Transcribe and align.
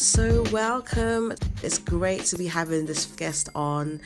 So, 0.00 0.44
welcome. 0.52 1.34
It's 1.60 1.78
great 1.78 2.24
to 2.26 2.36
be 2.36 2.46
having 2.46 2.86
this 2.86 3.06
guest 3.06 3.48
on. 3.56 4.00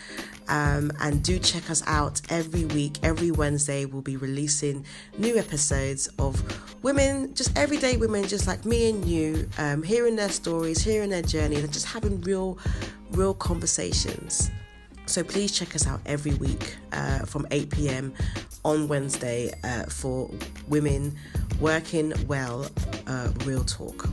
Um, 0.49 0.91
and 1.01 1.23
do 1.23 1.39
check 1.39 1.69
us 1.69 1.83
out 1.87 2.23
every 2.30 2.65
week. 2.65 2.99
Every 3.03 3.30
Wednesday, 3.30 3.85
we'll 3.85 4.01
be 4.01 4.17
releasing 4.17 4.87
new 5.19 5.37
episodes 5.37 6.09
of 6.19 6.43
women, 6.83 7.34
just 7.34 7.57
everyday 7.59 7.98
women, 7.98 8.27
just 8.27 8.47
like 8.47 8.65
me 8.65 8.89
and 8.89 9.05
you, 9.05 9.47
um, 9.59 9.83
hearing 9.83 10.16
their 10.16 10.30
stories, 10.30 10.83
hearing 10.83 11.11
their 11.11 11.20
journey, 11.20 11.57
and 11.57 11.70
just 11.70 11.84
having 11.84 12.23
real, 12.23 12.59
real 13.11 13.34
conversations. 13.34 14.51
So 15.05 15.23
please 15.23 15.52
check 15.52 15.74
us 15.74 15.87
out 15.87 16.01
every 16.06 16.33
week 16.37 16.74
uh, 16.93 17.27
from 17.27 17.47
8 17.51 17.69
p.m. 17.69 18.15
on 18.65 18.88
Wednesday 18.88 19.52
uh, 19.62 19.83
for 19.84 20.30
women 20.69 21.15
working 21.61 22.15
well, 22.27 22.66
uh, 23.06 23.29
real 23.45 23.65
talk 23.65 24.09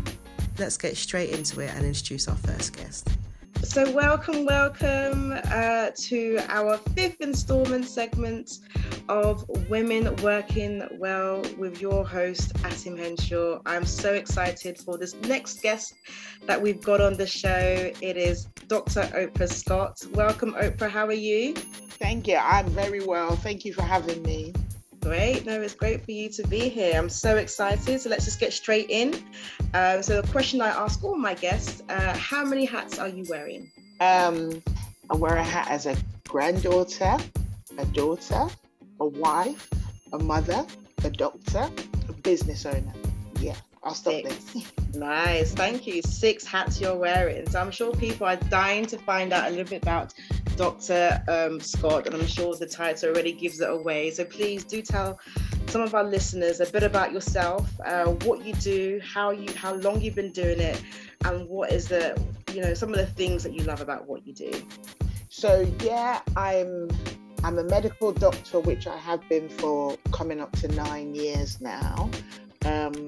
let's 0.60 0.78
get 0.78 0.98
straight 0.98 1.30
into 1.30 1.62
it 1.62 1.74
and 1.74 1.86
introduce 1.86 2.28
our 2.28 2.36
first 2.36 2.76
guest. 2.76 3.08
So, 3.64 3.92
welcome, 3.92 4.46
welcome 4.46 5.34
uh, 5.46 5.92
to 5.94 6.40
our 6.48 6.78
fifth 6.96 7.20
installment 7.20 7.86
segment 7.86 8.60
of 9.10 9.48
Women 9.70 10.16
Working 10.18 10.88
Well 10.98 11.44
with 11.58 11.82
your 11.82 12.06
host, 12.08 12.54
Asim 12.64 12.98
Henshaw. 12.98 13.60
I'm 13.66 13.86
so 13.86 14.14
excited 14.14 14.78
for 14.78 14.98
this 14.98 15.14
next 15.16 15.62
guest 15.62 15.94
that 16.46 16.62
we've 16.62 16.82
got 16.82 17.02
on 17.02 17.16
the 17.16 17.28
show. 17.28 17.92
It 18.02 18.18
is 18.18 18.46
Dr. 18.68 19.02
Oprah 19.02 19.52
Scott. 19.52 20.02
Welcome, 20.14 20.54
Oprah. 20.54 20.90
How 20.90 21.06
are 21.06 21.12
you? 21.12 21.54
Thank 21.54 22.28
you. 22.28 22.38
I'm 22.38 22.68
very 22.70 23.06
well. 23.06 23.36
Thank 23.36 23.66
you 23.66 23.74
for 23.74 23.84
having 23.84 24.22
me. 24.22 24.54
Great. 25.02 25.46
No, 25.46 25.62
it's 25.62 25.74
great 25.74 26.04
for 26.04 26.12
you 26.12 26.30
to 26.30 26.48
be 26.48 26.68
here. 26.70 26.98
I'm 26.98 27.10
so 27.10 27.38
excited. 27.38 28.02
So 28.02 28.10
let's 28.10 28.26
just 28.26 28.40
get 28.40 28.52
straight 28.52 28.90
in. 28.90 29.24
Um, 29.74 30.04
so 30.04 30.22
the 30.22 30.28
question 30.28 30.62
I 30.62 30.70
ask 30.70 31.04
all 31.04 31.16
my 31.16 31.34
guests: 31.36 31.82
uh, 31.90 32.18
How 32.18 32.44
many 32.44 32.66
hats 32.66 33.00
are 33.00 33.08
you 33.08 33.26
wearing? 33.30 33.72
Um, 34.02 34.62
I 35.10 35.16
wear 35.16 35.36
a 35.36 35.44
hat 35.44 35.68
as 35.70 35.86
a 35.86 35.96
granddaughter, 36.28 37.18
a 37.78 37.86
daughter, 37.88 38.48
a 39.00 39.06
wife, 39.06 39.70
a 40.14 40.20
mother, 40.20 40.66
a 41.04 41.10
doctor, 41.10 41.70
a 42.08 42.14
business 42.14 42.66
owner. 42.66 42.94
Yeah, 43.40 43.56
I'll 43.84 43.94
stop 43.94 44.14
Six. 44.14 44.54
there. 44.54 44.64
Nice. 44.96 45.54
Thank 45.54 45.88
you. 45.88 46.02
Six 46.02 46.46
hats 46.46 46.82
you're 46.82 46.96
wearing. 46.96 47.50
So 47.50 47.60
I'm 47.60 47.72
sure 47.72 47.94
people 47.94 48.28
are 48.28 48.36
dying 48.36 48.86
to 48.88 48.98
find 48.98 49.32
out 49.32 49.48
a 49.48 49.50
little 49.52 49.66
bit 49.66 49.82
about 49.82 50.14
Dr. 50.58 51.24
Um, 51.30 51.60
Scott, 51.62 52.06
and 52.06 52.16
I'm 52.16 52.28
sure 52.28 52.54
the 52.56 52.66
title 52.66 53.10
already 53.10 53.32
gives 53.32 53.62
it 53.62 53.70
away. 53.70 54.12
So 54.12 54.26
please 54.26 54.66
do 54.66 54.82
tell 54.82 55.20
some 55.68 55.82
of 55.82 55.96
our 55.96 56.04
listeners 56.04 56.60
a 56.60 56.66
bit 56.66 56.84
about 56.84 57.14
yourself, 57.14 57.70
uh, 57.86 58.06
what 58.06 58.44
you 58.44 58.54
do, 58.56 59.00
how 59.04 59.32
you, 59.32 59.54
how 59.54 59.76
long 59.76 60.02
you've 60.02 60.16
been 60.16 60.34
doing 60.34 60.60
it, 60.60 60.82
and 61.24 61.48
what 61.48 61.72
is 61.72 61.88
the, 61.88 62.22
you 62.54 62.62
know, 62.62 62.74
some 62.74 62.90
of 62.90 62.98
the 62.98 63.06
things 63.06 63.44
that 63.44 63.54
you 63.54 63.64
love 63.64 63.80
about 63.80 64.08
what 64.08 64.28
you 64.28 64.34
do. 64.34 64.52
So 65.30 65.72
yeah, 65.84 66.20
I'm 66.36 66.90
I'm 67.44 67.58
a 67.58 67.64
medical 67.64 68.12
doctor, 68.12 68.60
which 68.60 68.88
I 68.88 68.98
have 68.98 69.28
been 69.30 69.48
for 69.48 69.96
coming 70.12 70.42
up 70.42 70.52
to 70.58 70.68
nine 70.70 71.16
years 71.16 71.62
now. 71.62 72.10
Um, 72.66 73.08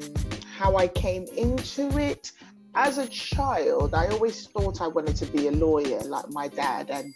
how 0.62 0.78
I 0.78 0.88
came 0.88 1.26
into 1.36 1.98
it, 1.98 2.32
as 2.76 3.00
a 3.00 3.08
child, 3.08 3.96
I 3.96 4.08
always 4.10 4.46
thought 4.46 4.80
I 4.80 4.88
wanted 4.88 5.16
to 5.16 5.26
be 5.26 5.48
a 5.48 5.52
lawyer 5.52 6.02
like 6.02 6.30
my 6.30 6.50
dad, 6.50 6.92
and 6.92 7.12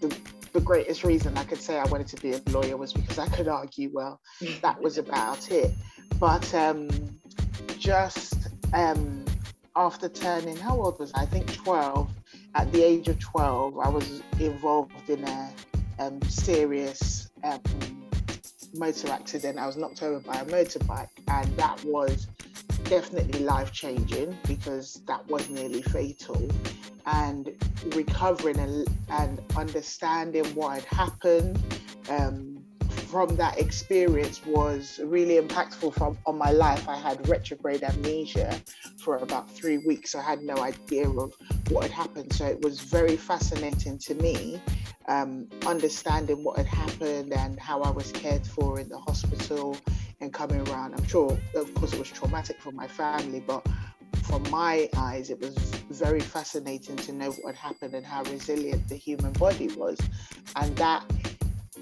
the, 0.00 0.14
the 0.52 0.60
greatest 0.60 1.04
reason 1.04 1.38
I 1.38 1.44
could 1.44 1.62
say 1.62 1.78
I 1.78 1.84
wanted 1.84 2.08
to 2.08 2.16
be 2.20 2.32
a 2.32 2.40
lawyer 2.50 2.76
was 2.76 2.92
because 2.92 3.20
I 3.20 3.28
could 3.28 3.46
argue 3.46 3.90
well. 3.92 4.20
That 4.62 4.82
was 4.82 4.98
about 4.98 5.50
it. 5.52 5.70
But 6.18 6.52
um, 6.54 6.90
just 7.78 8.48
um, 8.74 9.24
after 9.76 10.08
turning, 10.08 10.56
how 10.56 10.76
old 10.80 10.98
was 10.98 11.12
I? 11.14 11.22
I 11.22 11.26
think 11.26 11.54
12. 11.54 12.10
At 12.56 12.70
the 12.72 12.82
age 12.82 13.06
of 13.06 13.18
12, 13.20 13.78
I 13.78 13.88
was 13.88 14.22
involved 14.40 15.08
in 15.08 15.22
a 15.24 15.52
um, 16.00 16.20
serious 16.22 17.30
um, 17.44 17.62
motor 18.74 19.08
accident. 19.10 19.58
I 19.58 19.66
was 19.66 19.76
knocked 19.76 20.02
over 20.02 20.18
by 20.18 20.40
a 20.40 20.44
motorbike, 20.44 21.08
and 21.28 21.56
that 21.56 21.82
was 21.84 22.26
definitely 22.84 23.40
life 23.40 23.72
changing 23.72 24.36
because 24.46 25.02
that 25.06 25.26
was 25.28 25.48
nearly 25.48 25.82
fatal 25.82 26.50
and 27.06 27.50
recovering 27.94 28.58
and, 28.58 28.88
and 29.10 29.40
understanding 29.56 30.44
what 30.54 30.74
had 30.74 30.84
happened 30.84 31.58
um, 32.08 32.62
from 33.12 33.36
that 33.36 33.58
experience 33.58 34.44
was 34.46 34.98
really 35.04 35.38
impactful 35.38 35.92
from 35.94 36.16
on 36.26 36.38
my 36.38 36.50
life. 36.50 36.88
I 36.88 36.96
had 36.96 37.28
retrograde 37.28 37.82
amnesia 37.82 38.58
for 38.98 39.18
about 39.18 39.50
three 39.50 39.78
weeks. 39.78 40.14
I 40.14 40.22
had 40.22 40.42
no 40.42 40.56
idea 40.56 41.08
of 41.08 41.34
what 41.68 41.82
had 41.82 41.90
happened. 41.90 42.32
So 42.32 42.46
it 42.46 42.62
was 42.62 42.80
very 42.80 43.16
fascinating 43.16 43.98
to 43.98 44.14
me, 44.14 44.62
um, 45.08 45.46
understanding 45.66 46.42
what 46.42 46.56
had 46.56 46.66
happened 46.66 47.34
and 47.34 47.58
how 47.60 47.82
I 47.82 47.90
was 47.90 48.10
cared 48.12 48.46
for 48.46 48.80
in 48.80 48.88
the 48.88 48.98
hospital 48.98 49.76
and 50.22 50.32
coming 50.32 50.66
around. 50.68 50.94
I'm 50.94 51.04
sure, 51.06 51.36
of 51.54 51.74
course, 51.74 51.92
it 51.92 51.98
was 51.98 52.10
traumatic 52.10 52.60
for 52.60 52.70
my 52.72 52.86
family, 52.86 53.40
but 53.40 53.66
from 54.22 54.48
my 54.50 54.88
eyes, 54.96 55.30
it 55.30 55.40
was 55.40 55.56
very 55.90 56.20
fascinating 56.20 56.96
to 56.96 57.12
know 57.12 57.32
what 57.42 57.54
happened 57.56 57.94
and 57.94 58.06
how 58.06 58.22
resilient 58.22 58.88
the 58.88 58.94
human 58.94 59.32
body 59.32 59.68
was. 59.76 59.98
And 60.56 60.74
that 60.76 61.04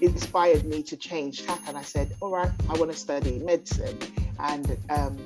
inspired 0.00 0.64
me 0.64 0.82
to 0.84 0.96
change 0.96 1.46
tack. 1.46 1.60
And 1.68 1.76
I 1.76 1.82
said, 1.82 2.16
all 2.20 2.30
right, 2.30 2.50
I 2.68 2.78
want 2.78 2.90
to 2.90 2.96
study 2.96 3.38
medicine. 3.38 3.98
And, 4.38 4.76
um, 4.88 5.18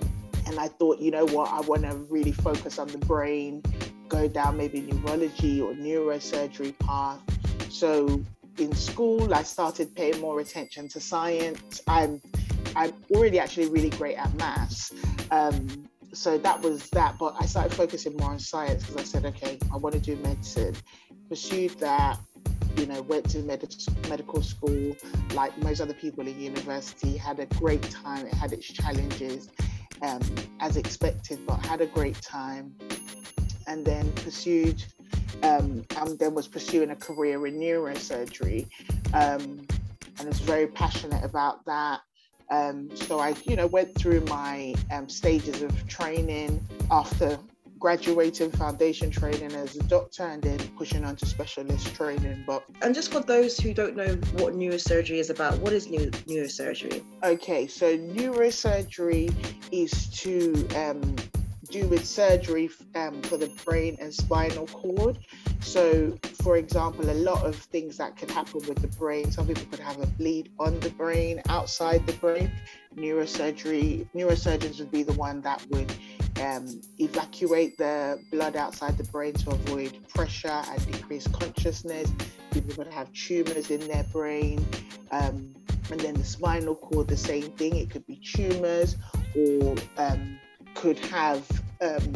and 0.46 0.58
I 0.58 0.68
thought, 0.68 0.98
you 0.98 1.12
know 1.12 1.24
what, 1.26 1.50
I 1.50 1.60
want 1.60 1.82
to 1.82 1.94
really 2.10 2.32
focus 2.32 2.78
on 2.78 2.88
the 2.88 2.98
brain, 2.98 3.62
go 4.08 4.26
down 4.26 4.56
maybe 4.56 4.80
neurology 4.80 5.60
or 5.60 5.72
neurosurgery 5.72 6.76
path. 6.80 7.20
So 7.70 8.22
in 8.58 8.74
school, 8.74 9.32
I 9.32 9.44
started 9.44 9.94
paying 9.94 10.20
more 10.20 10.40
attention 10.40 10.88
to 10.88 11.00
science. 11.00 11.80
I'm 11.86 12.20
already 13.14 13.38
actually 13.38 13.68
really 13.68 13.90
great 13.90 14.16
at 14.16 14.32
maths. 14.34 14.92
Um, 15.30 15.88
so 16.12 16.38
that 16.38 16.60
was 16.60 16.88
that. 16.90 17.18
But 17.18 17.34
I 17.38 17.46
started 17.46 17.74
focusing 17.74 18.16
more 18.16 18.30
on 18.30 18.38
science 18.38 18.84
because 18.84 18.96
I 18.96 19.04
said, 19.04 19.24
okay, 19.26 19.58
I 19.72 19.76
want 19.76 19.94
to 19.94 20.00
do 20.00 20.16
medicine. 20.16 20.74
Pursued 21.28 21.72
that, 21.80 22.18
you 22.76 22.86
know, 22.86 23.02
went 23.02 23.28
to 23.30 23.38
med- 23.38 23.74
medical 24.08 24.42
school 24.42 24.96
like 25.34 25.56
most 25.58 25.80
other 25.80 25.94
people 25.94 26.26
in 26.26 26.40
university, 26.40 27.16
had 27.16 27.40
a 27.40 27.46
great 27.46 27.82
time. 27.82 28.26
It 28.26 28.34
had 28.34 28.52
its 28.52 28.66
challenges 28.66 29.48
um, 30.02 30.20
as 30.60 30.76
expected, 30.76 31.40
but 31.46 31.64
had 31.64 31.80
a 31.80 31.86
great 31.86 32.20
time. 32.20 32.74
And 33.66 33.84
then 33.84 34.12
pursued, 34.12 34.84
um, 35.42 35.84
and 35.96 36.18
then 36.18 36.34
was 36.34 36.46
pursuing 36.46 36.90
a 36.90 36.96
career 36.96 37.46
in 37.46 37.58
neurosurgery. 37.58 38.68
Um, 39.14 39.66
and 40.18 40.28
was 40.28 40.40
very 40.40 40.66
passionate 40.66 41.24
about 41.24 41.64
that. 41.66 42.00
Um, 42.50 42.94
so 42.94 43.18
I, 43.18 43.34
you 43.44 43.56
know, 43.56 43.66
went 43.66 43.96
through 43.96 44.20
my 44.22 44.74
um, 44.92 45.08
stages 45.08 45.62
of 45.62 45.88
training 45.88 46.66
after 46.90 47.38
graduating 47.78 48.50
foundation 48.50 49.10
training 49.10 49.52
as 49.52 49.76
a 49.76 49.82
doctor 49.82 50.22
and 50.22 50.42
then 50.42 50.58
pushing 50.78 51.04
on 51.04 51.16
to 51.16 51.26
specialist 51.26 51.94
training. 51.94 52.42
But 52.46 52.64
and 52.80 52.94
just 52.94 53.12
for 53.12 53.20
those 53.20 53.58
who 53.58 53.74
don't 53.74 53.94
know 53.94 54.14
what 54.42 54.54
neurosurgery 54.54 55.18
is 55.18 55.28
about, 55.28 55.58
what 55.58 55.72
is 55.72 55.88
new 55.88 56.10
neurosurgery? 56.10 57.02
Okay, 57.22 57.66
so 57.66 57.98
neurosurgery 57.98 59.34
is 59.70 60.08
to 60.10 60.66
um, 60.76 61.16
do 61.70 61.86
with 61.88 62.06
surgery 62.06 62.70
um, 62.94 63.20
for 63.22 63.36
the 63.36 63.48
brain 63.64 63.96
and 64.00 64.14
spinal 64.14 64.66
cord. 64.68 65.18
So, 65.64 66.16
for 66.42 66.58
example, 66.58 67.10
a 67.10 67.14
lot 67.14 67.44
of 67.44 67.56
things 67.56 67.96
that 67.96 68.16
can 68.16 68.28
happen 68.28 68.60
with 68.68 68.80
the 68.82 68.88
brain. 68.98 69.30
Some 69.30 69.46
people 69.46 69.64
could 69.70 69.80
have 69.80 70.00
a 70.00 70.06
bleed 70.06 70.50
on 70.58 70.78
the 70.80 70.90
brain, 70.90 71.42
outside 71.48 72.06
the 72.06 72.12
brain. 72.14 72.50
Neurosurgery, 72.96 74.06
neurosurgeons 74.14 74.78
would 74.78 74.90
be 74.90 75.02
the 75.02 75.14
one 75.14 75.40
that 75.40 75.64
would 75.70 75.92
um, 76.40 76.80
evacuate 76.98 77.78
the 77.78 78.20
blood 78.30 78.56
outside 78.56 78.98
the 78.98 79.04
brain 79.04 79.32
to 79.34 79.50
avoid 79.50 79.96
pressure 80.08 80.62
and 80.68 80.92
decrease 80.92 81.26
consciousness. 81.28 82.12
People 82.52 82.74
could 82.74 82.92
have 82.92 83.12
tumors 83.12 83.70
in 83.70 83.80
their 83.88 84.04
brain. 84.04 84.64
Um, 85.10 85.54
and 85.90 86.00
then 86.00 86.14
the 86.14 86.24
spinal 86.24 86.74
cord, 86.74 87.08
the 87.08 87.16
same 87.16 87.50
thing. 87.52 87.76
It 87.76 87.90
could 87.90 88.06
be 88.06 88.16
tumors 88.16 88.96
or 89.36 89.76
um, 89.96 90.38
could 90.74 90.98
have 90.98 91.44
um, 91.80 92.12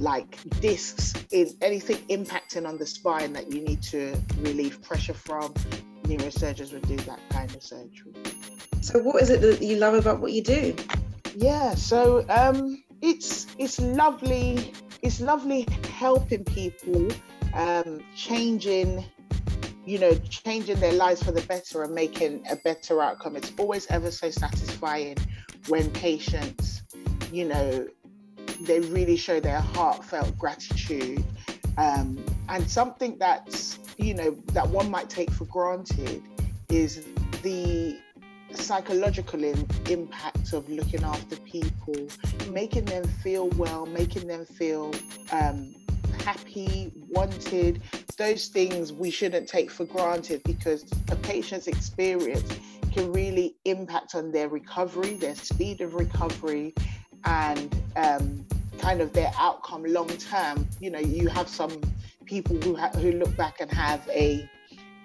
like 0.00 0.38
discs 0.60 1.14
in 1.30 1.50
anything 1.62 1.96
impacting 2.08 2.66
on 2.66 2.78
the 2.78 2.86
spine 2.86 3.32
that 3.32 3.52
you 3.52 3.60
need 3.60 3.82
to 3.82 4.20
relieve 4.38 4.82
pressure 4.82 5.14
from. 5.14 5.54
Neurosurgeons 6.04 6.72
would 6.72 6.86
do 6.86 6.96
that 6.96 7.20
kind 7.30 7.54
of 7.54 7.62
surgery. 7.62 8.12
So, 8.80 8.98
what 9.00 9.22
is 9.22 9.30
it 9.30 9.40
that 9.40 9.62
you 9.62 9.76
love 9.76 9.94
about 9.94 10.20
what 10.20 10.32
you 10.32 10.42
do? 10.42 10.76
Yeah, 11.36 11.74
so 11.74 12.24
um, 12.28 12.82
it's 13.00 13.46
it's 13.58 13.80
lovely. 13.80 14.72
It's 15.02 15.20
lovely 15.20 15.66
helping 15.90 16.44
people, 16.44 17.08
um, 17.54 18.00
changing, 18.16 19.04
you 19.84 19.98
know, 19.98 20.14
changing 20.28 20.80
their 20.80 20.92
lives 20.92 21.22
for 21.22 21.32
the 21.32 21.42
better 21.42 21.82
and 21.82 21.94
making 21.94 22.44
a 22.50 22.56
better 22.56 23.02
outcome. 23.02 23.36
It's 23.36 23.52
always 23.58 23.86
ever 23.88 24.10
so 24.10 24.30
satisfying 24.30 25.16
when 25.68 25.90
patients, 25.90 26.82
you 27.32 27.46
know, 27.46 27.86
they 28.64 28.80
really 28.80 29.16
show 29.16 29.40
their 29.40 29.60
heartfelt 29.60 30.36
gratitude. 30.38 31.24
Um, 31.76 32.24
and 32.48 32.68
something 32.70 33.18
that's, 33.18 33.78
you 33.96 34.14
know, 34.14 34.30
that 34.52 34.68
one 34.68 34.90
might 34.90 35.10
take 35.10 35.30
for 35.30 35.44
granted 35.46 36.22
is 36.68 37.04
the 37.42 37.98
psychological 38.52 39.42
in, 39.42 39.66
impact 39.88 40.52
of 40.52 40.68
looking 40.68 41.02
after 41.02 41.36
people, 41.36 42.08
making 42.50 42.84
them 42.84 43.04
feel 43.04 43.48
well, 43.50 43.86
making 43.86 44.26
them 44.28 44.44
feel 44.44 44.92
um, 45.32 45.74
happy, 46.24 46.92
wanted. 47.08 47.82
Those 48.16 48.48
things 48.48 48.92
we 48.92 49.10
shouldn't 49.10 49.48
take 49.48 49.70
for 49.70 49.84
granted 49.84 50.42
because 50.44 50.84
a 51.10 51.16
patient's 51.16 51.66
experience 51.66 52.48
can 52.92 53.12
really 53.12 53.56
impact 53.64 54.14
on 54.14 54.30
their 54.30 54.48
recovery, 54.48 55.14
their 55.14 55.34
speed 55.34 55.80
of 55.80 55.94
recovery, 55.94 56.72
and 57.24 57.74
um, 57.96 58.46
kind 58.78 59.00
of 59.00 59.12
their 59.12 59.32
outcome 59.38 59.84
long 59.84 60.08
term. 60.08 60.66
You 60.80 60.90
know, 60.90 60.98
you 60.98 61.28
have 61.28 61.48
some 61.48 61.80
people 62.24 62.56
who 62.56 62.76
ha- 62.76 62.92
who 62.96 63.12
look 63.12 63.36
back 63.36 63.60
and 63.60 63.70
have 63.70 64.08
a 64.08 64.48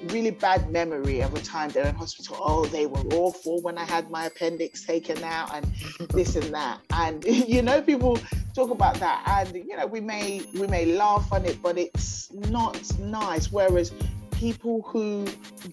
really 0.06 0.32
bad 0.32 0.72
memory 0.72 1.22
of 1.22 1.34
a 1.34 1.42
time 1.42 1.70
they're 1.72 1.86
in 1.86 1.96
hospital. 1.96 2.38
Oh, 2.40 2.66
they 2.66 2.86
were 2.86 3.02
awful 3.14 3.62
when 3.62 3.78
I 3.78 3.84
had 3.84 4.10
my 4.10 4.26
appendix 4.26 4.86
taken 4.86 5.22
out 5.24 5.54
and 5.54 5.66
this 6.12 6.36
and 6.36 6.54
that. 6.54 6.80
And 6.92 7.24
you 7.26 7.62
know, 7.62 7.82
people 7.82 8.18
talk 8.54 8.70
about 8.70 8.96
that 8.96 9.24
and 9.28 9.56
you 9.56 9.76
know, 9.76 9.86
we 9.86 10.00
may 10.00 10.42
we 10.54 10.68
may 10.68 10.86
laugh 10.86 11.32
on 11.32 11.46
it, 11.46 11.62
but 11.62 11.78
it's 11.78 12.32
not 12.32 12.98
nice. 13.00 13.52
Whereas 13.52 13.92
people 14.40 14.82
who, 14.84 15.28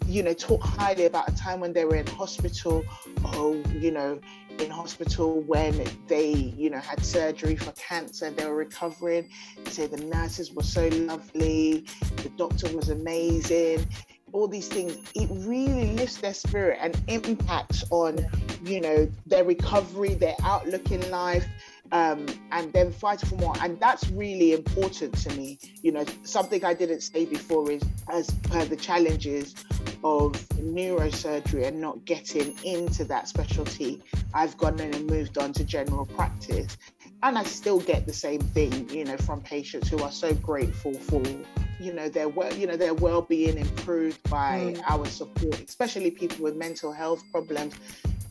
you 0.07 0.23
know, 0.25 0.35
talk 0.35 0.61
highly 0.61 1.07
about 1.07 1.29
a 1.29 1.37
time 1.37 1.61
when 1.61 1.73
they 1.73 1.85
were 1.85 1.95
in 1.95 2.07
hospital, 2.09 2.85
oh, 3.27 3.63
you 3.79 3.93
know, 3.93 4.19
in 4.61 4.71
hospital 4.71 5.41
when 5.43 5.87
they, 6.07 6.33
you 6.33 6.71
know, 6.71 6.79
had 6.79 7.05
surgery 7.05 7.57
for 7.57 7.73
cancer, 7.73 8.31
they 8.31 8.47
were 8.47 8.55
recovering. 8.55 9.29
They 9.65 9.71
say 9.71 9.87
the 9.87 10.05
nurses 10.05 10.53
were 10.53 10.63
so 10.63 10.89
lovely, 10.89 11.87
the 12.17 12.31
doctor 12.37 12.75
was 12.77 12.89
amazing 12.89 13.87
all 14.33 14.49
these 14.49 14.69
things, 14.69 14.99
it 15.15 15.29
really 15.47 15.93
lifts 15.93 16.19
their 16.19 16.35
spirit 16.35 16.79
and 16.81 17.01
impacts 17.09 17.85
on, 17.91 18.19
you 18.65 18.81
know, 18.81 19.09
their 19.25 19.45
recovery, 19.45 20.15
their 20.15 20.35
outlook 20.43 20.91
in 20.91 21.09
life, 21.11 21.47
um, 21.93 22.27
and 22.53 22.73
then 22.73 22.93
fight 22.93 23.21
for 23.21 23.37
more. 23.37 23.55
And 23.61 23.79
that's 23.81 24.09
really 24.11 24.53
important 24.53 25.17
to 25.19 25.37
me. 25.37 25.59
You 25.83 25.93
know, 25.93 26.05
something 26.23 26.65
I 26.65 26.75
didn't 26.75 27.03
say 27.03 27.25
before 27.25 27.71
is 27.71 27.83
as 28.09 28.31
per 28.45 28.65
the 28.65 28.77
challenges 28.77 29.55
of 30.05 30.33
neurosurgery 30.57 31.67
and 31.67 31.81
not 31.81 32.05
getting 32.05 32.55
into 32.65 33.05
that 33.05 33.29
specialty, 33.29 34.03
I've 34.35 34.57
gone 34.57 34.79
in 34.81 34.95
and 34.95 35.07
moved 35.09 35.39
on 35.39 35.53
to 35.55 35.65
general 35.65 36.07
practice. 36.07 36.77
And 37.23 37.39
I 37.39 37.45
still 37.45 37.81
get 37.81 38.07
the 38.07 38.13
same 38.13 38.41
thing, 38.41 38.89
you 38.91 39.05
know, 39.05 39.17
from 39.17 39.41
patients 39.41 39.89
who 39.89 40.03
are 40.03 40.13
so 40.13 40.35
grateful 40.35 40.95
for 40.95 41.23
you 41.79 41.93
know 41.93 42.09
their 42.09 42.29
well 42.29 42.55
you 42.55 42.67
know 42.67 42.77
their 42.77 42.95
well-being 42.95 43.59
improved 43.59 44.19
by 44.31 44.75
mm. 44.75 44.83
our 44.89 45.05
support 45.05 45.61
especially 45.61 46.11
people 46.11 46.43
with 46.43 46.57
mental 46.57 46.91
health 46.91 47.23
problems 47.31 47.75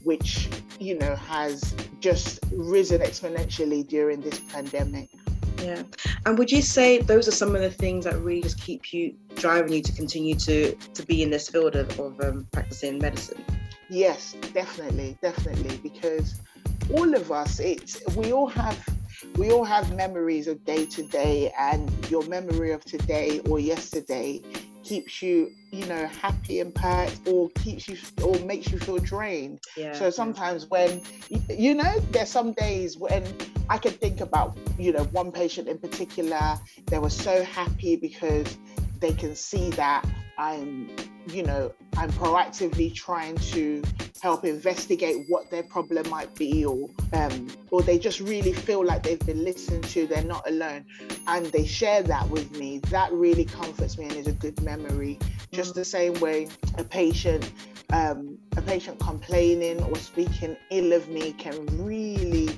which 0.06 0.50
you 0.80 0.98
know 0.98 1.16
has 1.16 1.76
just 2.00 2.40
risen 2.54 3.02
exponentially 3.02 3.86
during 3.86 4.22
this 4.22 4.40
pandemic. 4.40 5.10
Yeah. 5.62 5.84
And 6.26 6.38
would 6.38 6.52
you 6.52 6.62
say 6.62 7.00
those 7.00 7.28
are 7.28 7.32
some 7.32 7.56
of 7.56 7.62
the 7.62 7.72
things 7.72 8.06
that 8.06 8.18
really 8.20 8.42
just 8.42 8.62
keep 8.62 8.94
you 8.94 9.16
driving 9.36 9.74
you 9.74 9.82
to 9.82 9.92
continue 9.92 10.36
to 10.36 10.76
to 10.76 11.06
be 11.06 11.24
in 11.24 11.30
this 11.30 11.50
field 11.50 11.76
of, 11.76 12.00
of 12.00 12.20
um, 12.22 12.48
practicing 12.52 13.00
medicine? 13.00 13.44
Yes 13.90 14.36
definitely 14.54 15.18
definitely 15.22 15.78
because 15.78 16.36
all 16.94 17.14
of 17.14 17.32
us 17.32 17.60
it's 17.60 18.02
we 18.16 18.32
all 18.32 18.48
have 18.48 18.78
we 19.38 19.52
all 19.52 19.64
have 19.64 19.96
memories 19.96 20.48
of 20.48 20.64
day 20.66 20.86
to 20.86 21.04
day, 21.04 21.52
and 21.58 21.92
your 22.10 22.26
memory 22.28 22.72
of 22.72 22.84
today 22.86 23.40
or 23.50 23.60
yesterday 23.60 24.42
keeps 24.86 25.22
you, 25.22 25.52
you 25.72 25.86
know, 25.88 26.08
happy 26.08 26.60
and 26.60 26.74
pat, 26.74 27.18
or 27.26 27.50
keeps 27.56 27.88
you, 27.88 27.98
or 28.24 28.38
makes 28.40 28.72
you 28.72 28.80
feel 28.80 29.00
drained. 29.00 29.60
Yeah. 29.76 29.94
So 29.94 30.10
sometimes 30.10 30.68
when, 30.68 31.02
you 31.50 31.74
know, 31.74 32.00
there's 32.12 32.30
some 32.30 32.54
days 32.54 32.98
when 32.98 33.26
I 33.70 33.78
can 33.78 33.94
think 33.94 34.22
about, 34.22 34.58
you 34.78 34.94
know, 34.94 35.04
one 35.06 35.32
patient 35.32 35.68
in 35.68 35.80
particular, 35.80 36.58
they 36.86 37.00
were 37.00 37.10
so 37.10 37.44
happy 37.44 37.96
because 37.96 38.58
they 39.00 39.14
can 39.14 39.36
see 39.36 39.72
that 39.72 40.06
I'm, 40.38 40.90
you 41.28 41.44
know, 41.44 41.72
I'm 41.98 42.12
proactively 42.12 42.94
trying 42.94 43.38
to 43.38 43.84
help 44.22 44.44
investigate 44.44 45.26
what 45.28 45.50
their 45.52 45.64
problem 45.64 46.10
might 46.10 46.34
be, 46.36 46.66
or 46.66 46.90
um, 47.14 47.48
or 47.72 47.82
they 47.82 47.98
just 47.98 48.20
really 48.20 48.54
feel 48.54 48.84
like 48.84 49.04
they've 49.04 49.20
been 49.20 49.44
listened 49.44 49.84
to, 49.86 50.08
they're 50.08 50.24
not 50.24 50.48
alone, 50.50 50.86
and 51.28 51.46
they 51.48 51.66
share 51.66 52.02
that 52.04 52.28
with 52.30 52.52
me. 52.58 52.80
That 52.90 53.12
really 53.14 53.46
comforts 53.46 53.98
me 53.98 54.06
and 54.06 54.14
is 54.16 54.28
a 54.28 54.34
good 54.34 54.62
memory. 54.62 55.20
Just 55.52 55.76
the 55.76 55.86
same 55.86 56.20
way 56.20 56.48
a 56.78 56.84
patient, 56.84 57.52
um, 57.94 58.38
a 58.58 58.62
patient 58.62 59.00
complaining 59.00 59.82
or 59.84 59.96
speaking 59.98 60.58
ill 60.72 60.94
of 60.94 61.08
me 61.10 61.34
can 61.34 61.66
really 61.86 62.55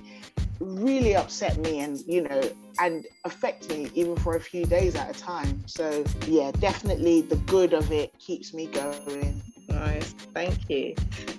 really 0.77 1.15
upset 1.15 1.57
me 1.57 1.79
and 1.79 2.01
you 2.07 2.21
know 2.21 2.41
and 2.79 3.05
affect 3.25 3.69
me 3.69 3.89
even 3.95 4.15
for 4.17 4.35
a 4.35 4.39
few 4.39 4.65
days 4.65 4.95
at 4.95 5.15
a 5.15 5.19
time. 5.19 5.63
So 5.67 6.03
yeah 6.25 6.51
definitely 6.51 7.21
the 7.21 7.37
good 7.37 7.73
of 7.73 7.91
it 7.91 8.17
keeps 8.19 8.53
me 8.53 8.67
going. 8.67 9.41
Nice. 9.69 10.13
Thank 10.33 10.69
you. 10.69 10.95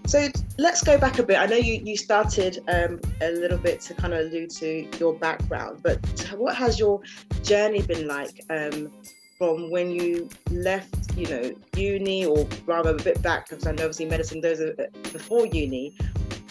So 0.06 0.28
let's 0.58 0.82
go 0.82 0.98
back 0.98 1.18
a 1.18 1.22
bit. 1.22 1.38
I 1.38 1.46
know 1.46 1.56
you 1.56 1.80
you 1.82 1.96
started 1.96 2.58
um, 2.68 3.00
a 3.20 3.30
little 3.30 3.58
bit 3.58 3.80
to 3.82 3.94
kind 3.94 4.14
of 4.14 4.20
allude 4.20 4.50
to 4.50 4.86
your 4.98 5.14
background 5.14 5.80
but 5.82 5.98
what 6.36 6.56
has 6.56 6.78
your 6.78 7.00
journey 7.42 7.82
been 7.82 8.06
like 8.06 8.44
um, 8.50 8.90
from 9.38 9.70
when 9.70 9.90
you 9.90 10.28
left, 10.50 11.16
you 11.16 11.26
know, 11.28 11.52
uni 11.76 12.26
or 12.26 12.46
rather 12.66 12.90
a 12.90 12.94
bit 12.94 13.22
back, 13.22 13.48
because 13.48 13.66
I 13.66 13.70
know 13.70 13.84
obviously 13.84 14.06
medicine 14.06 14.40
those 14.40 14.60
are 14.60 14.74
before 15.12 15.46
uni. 15.46 15.96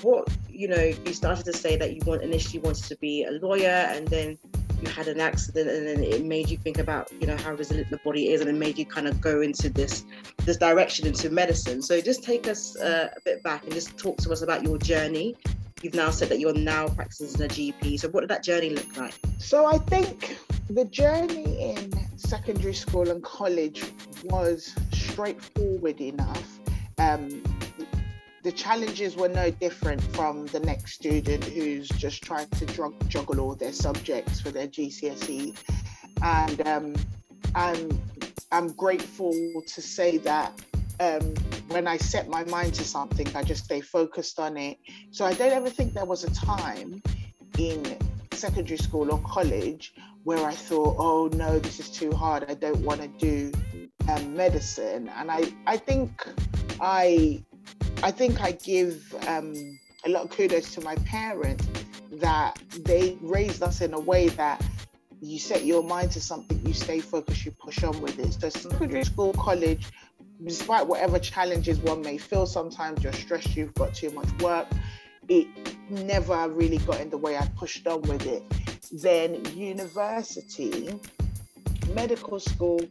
What 0.08 0.30
you 0.50 0.70
know, 0.70 0.94
you 1.06 1.14
started 1.14 1.44
to 1.44 1.52
say 1.52 1.76
that 1.76 1.94
you 1.94 2.02
want 2.06 2.22
initially 2.22 2.60
wanted 2.60 2.86
to 2.86 2.96
be 2.96 3.26
a 3.26 3.32
lawyer, 3.46 3.90
and 3.94 4.08
then 4.08 4.38
you 4.82 4.88
had 4.88 5.10
an 5.10 5.20
accident, 5.20 5.70
and 5.70 5.86
then 5.86 6.02
it 6.02 6.24
made 6.24 6.50
you 6.50 6.56
think 6.56 6.78
about 6.78 7.12
you 7.20 7.28
know 7.28 7.36
how 7.36 7.52
resilient 7.56 7.90
the 7.90 8.00
body 8.06 8.32
is, 8.32 8.40
and 8.40 8.50
it 8.50 8.56
made 8.56 8.78
you 8.78 8.86
kind 8.86 9.06
of 9.06 9.20
go 9.20 9.42
into 9.42 9.68
this 9.70 10.06
this 10.46 10.56
direction 10.56 11.08
into 11.08 11.30
medicine. 11.30 11.82
So 11.82 12.00
just 12.00 12.24
take 12.24 12.48
us 12.48 12.78
uh, 12.78 13.10
a 13.18 13.20
bit 13.26 13.44
back 13.44 13.66
and 13.66 13.74
just 13.74 13.98
talk 13.98 14.16
to 14.20 14.32
us 14.32 14.44
about 14.44 14.64
your 14.64 14.78
journey. 14.78 15.36
You've 15.82 15.94
now 15.94 16.10
said 16.10 16.30
that 16.30 16.40
you're 16.40 16.54
now 16.54 16.88
practicing 16.88 17.28
as 17.28 17.42
a 17.42 17.50
GP. 17.50 18.00
So 18.00 18.08
what 18.08 18.22
did 18.22 18.30
that 18.30 18.44
journey 18.46 18.70
look 18.70 18.96
like? 18.96 19.14
So 19.40 19.66
I 19.66 19.78
think 19.78 20.38
the 20.70 20.86
journey 20.86 21.72
in 21.72 21.92
secondary 22.16 22.74
school 22.74 23.10
and 23.10 23.22
college 23.24 23.84
was 24.24 24.74
straightforward 24.94 26.00
enough. 26.00 26.60
Um, 26.98 27.44
the 28.48 28.54
challenges 28.54 29.18
were 29.18 29.28
no 29.28 29.52
different 29.52 30.02
from 30.16 30.46
the 30.46 30.60
next 30.62 30.94
student 30.94 31.44
who's 31.44 31.90
just 31.90 32.24
trying 32.24 32.48
to 32.52 32.66
juggle 33.10 33.42
all 33.42 33.56
their 33.56 33.74
subjects 33.74 34.40
for 34.40 34.52
their 34.52 34.70
GCSE. 34.70 35.54
And 36.24 36.66
um, 36.66 36.96
I'm, 37.56 38.02
I'm 38.54 38.70
grateful 38.70 39.34
to 39.68 39.82
say 39.82 40.20
that 40.20 40.54
um, 41.02 41.34
when 41.68 41.90
I 41.90 41.98
set 41.98 42.30
my 42.30 42.46
mind 42.46 42.74
to 42.76 42.86
something, 42.86 43.28
I 43.36 43.44
just 43.44 43.66
stay 43.66 43.82
focused 43.82 44.40
on 44.40 44.56
it. 44.56 44.78
So 45.12 45.26
I 45.26 45.34
don't 45.34 45.52
ever 45.52 45.70
think 45.70 45.92
there 45.92 46.06
was 46.06 46.24
a 46.24 46.34
time 46.34 47.02
in 47.58 47.98
secondary 48.32 48.78
school 48.78 49.12
or 49.12 49.20
college 49.24 49.94
where 50.24 50.46
I 50.46 50.54
thought, 50.54 50.96
oh 50.98 51.30
no, 51.34 51.60
this 51.60 51.82
is 51.82 51.90
too 51.90 52.14
hard. 52.14 52.46
I 52.48 52.54
don't 52.54 52.80
want 52.80 53.02
to 53.02 53.10
do 53.10 53.52
um, 54.08 54.38
medicine. 54.38 55.10
And 55.18 55.30
I, 55.30 55.52
I 55.66 55.76
think 55.76 56.26
I, 56.80 57.44
I 58.04 58.12
think 58.12 58.42
I 58.42 58.52
give 58.52 59.14
um, 59.28 59.80
a 60.06 60.10
lot 60.10 60.24
of 60.24 60.30
kudos 60.30 60.74
to 60.76 60.82
my 60.82 60.96
parents 60.98 61.68
that 62.14 62.58
they 62.84 63.18
raised 63.22 63.62
us 63.64 63.82
in 63.82 63.94
a 63.94 64.00
way 64.00 64.30
that 64.30 64.64
you 65.22 65.40
set 65.40 65.66
your 65.66 65.84
mind 65.84 66.12
to 66.12 66.22
something, 66.22 66.62
you 66.66 66.74
stay 66.74 67.00
focused, 67.00 67.46
you 67.46 67.52
push 67.52 67.84
on 67.84 68.00
with 68.02 68.20
it. 68.20 68.34
So 68.34 68.50
secondary 68.50 69.04
school, 69.04 69.34
college, 69.34 69.88
despite 70.44 70.88
whatever 70.88 71.18
challenges 71.18 71.80
one 71.80 72.02
may 72.02 72.18
feel, 72.18 72.46
sometimes 72.46 73.04
you're 73.04 73.14
stressed, 73.14 73.56
you've 73.56 73.74
got 73.74 73.94
too 73.94 74.12
much 74.12 74.30
work. 74.42 74.68
It 75.28 75.48
never 75.90 76.48
really 76.50 76.78
got 76.78 77.02
in 77.02 77.10
the 77.10 77.18
way. 77.18 77.36
I 77.36 77.48
pushed 77.58 77.86
on 77.88 78.04
with 78.04 78.26
it 78.26 78.44
then 78.92 79.44
university, 79.56 80.90
medical 81.94 82.40
school, 82.40 82.82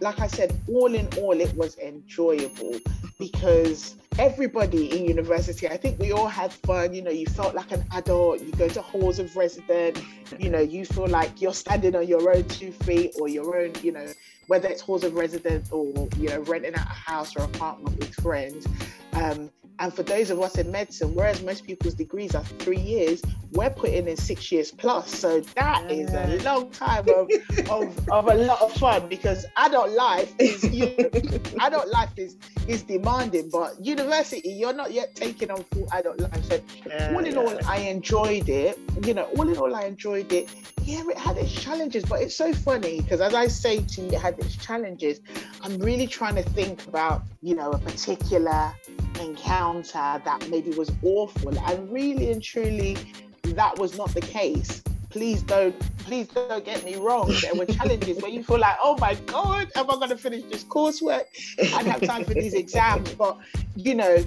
like 0.00 0.20
I 0.20 0.26
said, 0.26 0.58
all 0.68 0.94
in 0.94 1.08
all, 1.18 1.40
it 1.40 1.54
was 1.54 1.76
enjoyable 1.78 2.78
because 3.18 3.94
everybody 4.18 4.96
in 4.96 5.04
university, 5.04 5.68
I 5.68 5.76
think 5.76 5.98
we 5.98 6.12
all 6.12 6.28
had 6.28 6.52
fun. 6.52 6.92
You 6.92 7.02
know, 7.02 7.10
you 7.10 7.26
felt 7.26 7.54
like 7.54 7.70
an 7.72 7.84
adult, 7.92 8.40
you 8.40 8.52
go 8.52 8.68
to 8.68 8.82
halls 8.82 9.18
of 9.18 9.34
residence, 9.36 10.00
you 10.38 10.50
know, 10.50 10.60
you 10.60 10.84
feel 10.84 11.06
like 11.06 11.40
you're 11.40 11.54
standing 11.54 11.94
on 11.94 12.06
your 12.06 12.34
own 12.34 12.44
two 12.48 12.72
feet 12.72 13.14
or 13.20 13.28
your 13.28 13.56
own, 13.56 13.72
you 13.82 13.92
know, 13.92 14.06
whether 14.48 14.68
it's 14.68 14.80
halls 14.80 15.04
of 15.04 15.14
residence 15.14 15.70
or, 15.70 16.08
you 16.18 16.28
know, 16.28 16.40
renting 16.40 16.74
out 16.74 16.86
a 16.86 16.90
house 16.90 17.36
or 17.36 17.44
apartment 17.44 17.96
with 17.98 18.14
friends. 18.14 18.66
Um, 19.12 19.50
And 19.80 19.94
for 19.94 20.02
those 20.02 20.30
of 20.30 20.40
us 20.40 20.56
in 20.58 20.70
medicine, 20.72 21.14
whereas 21.14 21.42
most 21.42 21.64
people's 21.64 21.94
degrees 21.94 22.34
are 22.34 22.44
three 22.44 22.80
years, 22.80 23.22
we're 23.52 23.70
putting 23.70 24.08
in 24.08 24.16
six 24.16 24.50
years 24.50 24.70
plus. 24.70 25.10
So 25.10 25.40
that 25.40 25.90
is 25.90 26.12
a 26.12 26.42
long 26.44 26.70
time 26.70 27.06
of, 27.08 27.30
of, 27.70 28.08
of 28.08 28.28
a 28.28 28.34
lot 28.34 28.60
of 28.60 28.72
fun 28.74 29.08
because 29.08 29.46
adult 29.56 29.90
life 29.90 30.32
is 30.38 30.64
you 30.64 30.94
know, 30.98 31.38
adult 31.60 31.88
life 31.88 32.10
is 32.16 32.36
is 32.66 32.82
demanding, 32.82 33.48
but 33.50 33.74
university 33.84 34.50
you're 34.50 34.74
not 34.74 34.92
yet 34.92 35.14
taking 35.14 35.50
on 35.50 35.64
full 35.64 35.88
adult 35.92 36.20
life. 36.20 36.44
So 36.44 36.60
yeah, 36.86 37.12
all 37.14 37.24
in 37.24 37.34
yeah. 37.34 37.40
all, 37.40 37.66
I 37.66 37.78
enjoyed 37.78 38.48
it. 38.48 38.78
You 39.04 39.14
know, 39.14 39.24
all 39.36 39.48
in 39.48 39.56
all, 39.56 39.74
I 39.74 39.84
enjoyed 39.84 40.32
it. 40.32 40.50
Yeah, 40.82 41.02
it 41.08 41.18
had 41.18 41.36
its 41.36 41.52
challenges, 41.52 42.04
but 42.04 42.20
it's 42.20 42.34
so 42.34 42.52
funny 42.52 43.00
because 43.00 43.20
as 43.20 43.34
I 43.34 43.46
say 43.46 43.82
to 43.82 44.00
you, 44.02 44.08
it 44.08 44.20
had 44.20 44.38
its 44.38 44.56
challenges. 44.56 45.20
I'm 45.62 45.78
really 45.78 46.06
trying 46.06 46.34
to 46.34 46.42
think 46.42 46.86
about 46.86 47.22
you 47.42 47.54
know 47.54 47.70
a 47.70 47.78
particular 47.78 48.74
encounter 49.20 50.22
that 50.24 50.46
maybe 50.50 50.70
was 50.70 50.90
awful. 51.02 51.56
And 51.58 51.92
really 51.92 52.30
and 52.32 52.42
truly 52.42 52.96
that 53.42 53.78
was 53.78 53.96
not 53.96 54.12
the 54.14 54.20
case. 54.20 54.82
Please 55.10 55.42
don't 55.42 55.78
please 55.98 56.28
don't 56.28 56.64
get 56.64 56.84
me 56.84 56.96
wrong. 56.96 57.32
There 57.40 57.54
were 57.54 57.66
challenges 57.66 58.20
where 58.20 58.30
you 58.30 58.42
feel 58.42 58.58
like 58.58 58.76
oh 58.82 58.96
my 59.00 59.14
god 59.26 59.70
am 59.74 59.90
i 59.90 59.94
going 59.94 60.10
to 60.10 60.16
finish 60.16 60.42
this 60.44 60.64
coursework? 60.64 61.24
I 61.58 61.82
have 61.82 62.02
time 62.02 62.24
for 62.24 62.34
these 62.34 62.54
exams. 62.54 63.14
But 63.14 63.38
you 63.74 63.94
know 63.94 64.24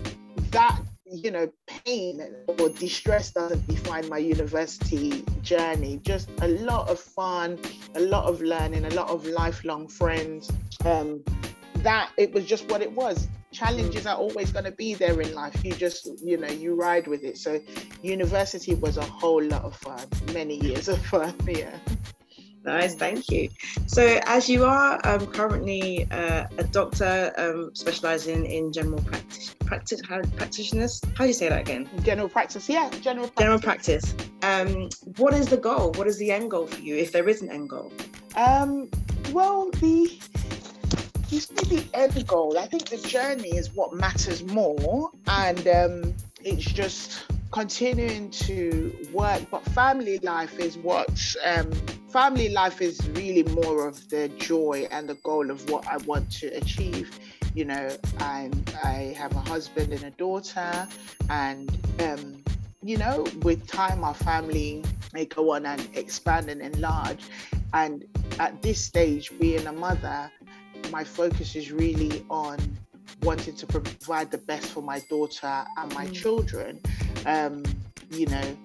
that 0.51 0.79
you 1.05 1.29
know 1.29 1.51
pain 1.67 2.21
or 2.47 2.69
distress 2.69 3.31
doesn't 3.31 3.67
define 3.67 4.09
my 4.09 4.17
university 4.17 5.23
journey. 5.41 5.99
Just 6.03 6.29
a 6.41 6.47
lot 6.47 6.89
of 6.89 6.99
fun 6.99 7.59
a 7.95 7.99
lot 7.99 8.25
of 8.25 8.41
learning 8.41 8.85
a 8.85 8.89
lot 8.91 9.09
of 9.09 9.25
lifelong 9.27 9.87
friends. 9.87 10.51
Um, 10.83 11.23
that 11.77 12.11
it 12.17 12.31
was 12.33 12.45
just 12.45 12.69
what 12.69 12.81
it 12.81 12.91
was 12.91 13.27
challenges 13.51 14.05
are 14.05 14.15
always 14.15 14.51
going 14.51 14.65
to 14.65 14.71
be 14.71 14.93
there 14.93 15.19
in 15.21 15.33
life 15.33 15.63
you 15.63 15.73
just 15.73 16.09
you 16.23 16.37
know 16.37 16.47
you 16.47 16.73
ride 16.75 17.07
with 17.07 17.23
it 17.23 17.37
so 17.37 17.59
university 18.01 18.75
was 18.75 18.97
a 18.97 19.03
whole 19.03 19.43
lot 19.43 19.63
of 19.63 19.75
fun 19.75 20.05
many 20.33 20.57
years 20.63 20.87
of 20.87 21.03
fun 21.05 21.33
yeah 21.47 21.77
Nice, 22.63 22.93
thank 22.93 23.29
you. 23.31 23.49
So, 23.87 24.19
as 24.25 24.47
you 24.47 24.65
are 24.65 24.99
um, 25.03 25.25
currently 25.27 26.07
uh, 26.11 26.45
a 26.59 26.63
doctor 26.65 27.33
um, 27.37 27.71
specializing 27.73 28.45
in 28.45 28.71
general 28.71 29.01
practice, 29.01 29.55
practice 29.65 30.01
how, 30.07 30.21
practitioners, 30.35 31.01
how 31.15 31.23
do 31.23 31.27
you 31.29 31.33
say 31.33 31.49
that 31.49 31.61
again? 31.61 31.89
General 32.03 32.29
practice, 32.29 32.69
yeah, 32.69 32.89
general 33.01 33.29
practice. 33.29 33.41
General 33.43 33.59
practice. 33.59 34.15
Um, 34.43 34.89
what 35.17 35.33
is 35.33 35.47
the 35.47 35.57
goal? 35.57 35.91
What 35.93 36.05
is 36.05 36.19
the 36.19 36.31
end 36.31 36.51
goal 36.51 36.67
for 36.67 36.79
you, 36.81 36.95
if 36.95 37.11
there 37.11 37.27
is 37.27 37.41
an 37.41 37.49
end 37.49 37.69
goal? 37.69 37.91
Um, 38.35 38.89
well, 39.31 39.71
the 39.71 40.19
you 41.31 41.39
see 41.39 41.77
the 41.77 41.85
end 41.93 42.27
goal. 42.27 42.57
I 42.57 42.67
think 42.67 42.89
the 42.89 42.97
journey 42.97 43.49
is 43.49 43.73
what 43.73 43.93
matters 43.93 44.43
more, 44.43 45.11
and 45.27 45.67
um, 45.67 46.13
it's 46.43 46.65
just 46.65 47.25
continuing 47.51 48.29
to 48.31 48.93
work. 49.13 49.41
But 49.49 49.63
family 49.65 50.19
life 50.19 50.59
is 50.59 50.77
what 50.77 51.09
um, 51.45 51.71
family 52.09 52.49
life 52.49 52.81
is 52.81 52.99
really 53.11 53.43
more 53.53 53.87
of 53.87 54.09
the 54.09 54.27
joy 54.29 54.87
and 54.91 55.07
the 55.07 55.15
goal 55.15 55.49
of 55.49 55.69
what 55.69 55.87
I 55.87 55.97
want 55.97 56.31
to 56.39 56.47
achieve. 56.47 57.17
You 57.53 57.65
know, 57.65 57.95
I'm 58.19 58.51
I 58.83 59.15
have 59.17 59.35
a 59.35 59.41
husband 59.41 59.93
and 59.93 60.03
a 60.03 60.11
daughter, 60.11 60.87
and 61.29 61.69
um, 62.01 62.43
you 62.83 62.97
know, 62.97 63.25
with 63.43 63.67
time, 63.67 64.03
our 64.03 64.15
family 64.15 64.83
may 65.13 65.25
go 65.25 65.53
on 65.53 65.65
and 65.65 65.87
expand 65.93 66.49
and 66.49 66.61
enlarge. 66.61 67.23
And 67.73 68.05
at 68.39 68.61
this 68.61 68.83
stage, 68.83 69.31
being 69.39 69.65
a 69.67 69.71
mother, 69.71 70.31
my 70.89 71.03
focus 71.03 71.55
is 71.55 71.71
really 71.71 72.25
on 72.29 72.57
wanting 73.23 73.55
to 73.55 73.67
provide 73.67 74.31
the 74.31 74.37
best 74.37 74.67
for 74.67 74.81
my 74.81 74.99
daughter 75.09 75.65
and 75.77 75.93
my 75.93 76.05
mm. 76.05 76.13
children. 76.13 76.79
Um, 77.25 77.63
you 78.09 78.25
know, 78.27 78.57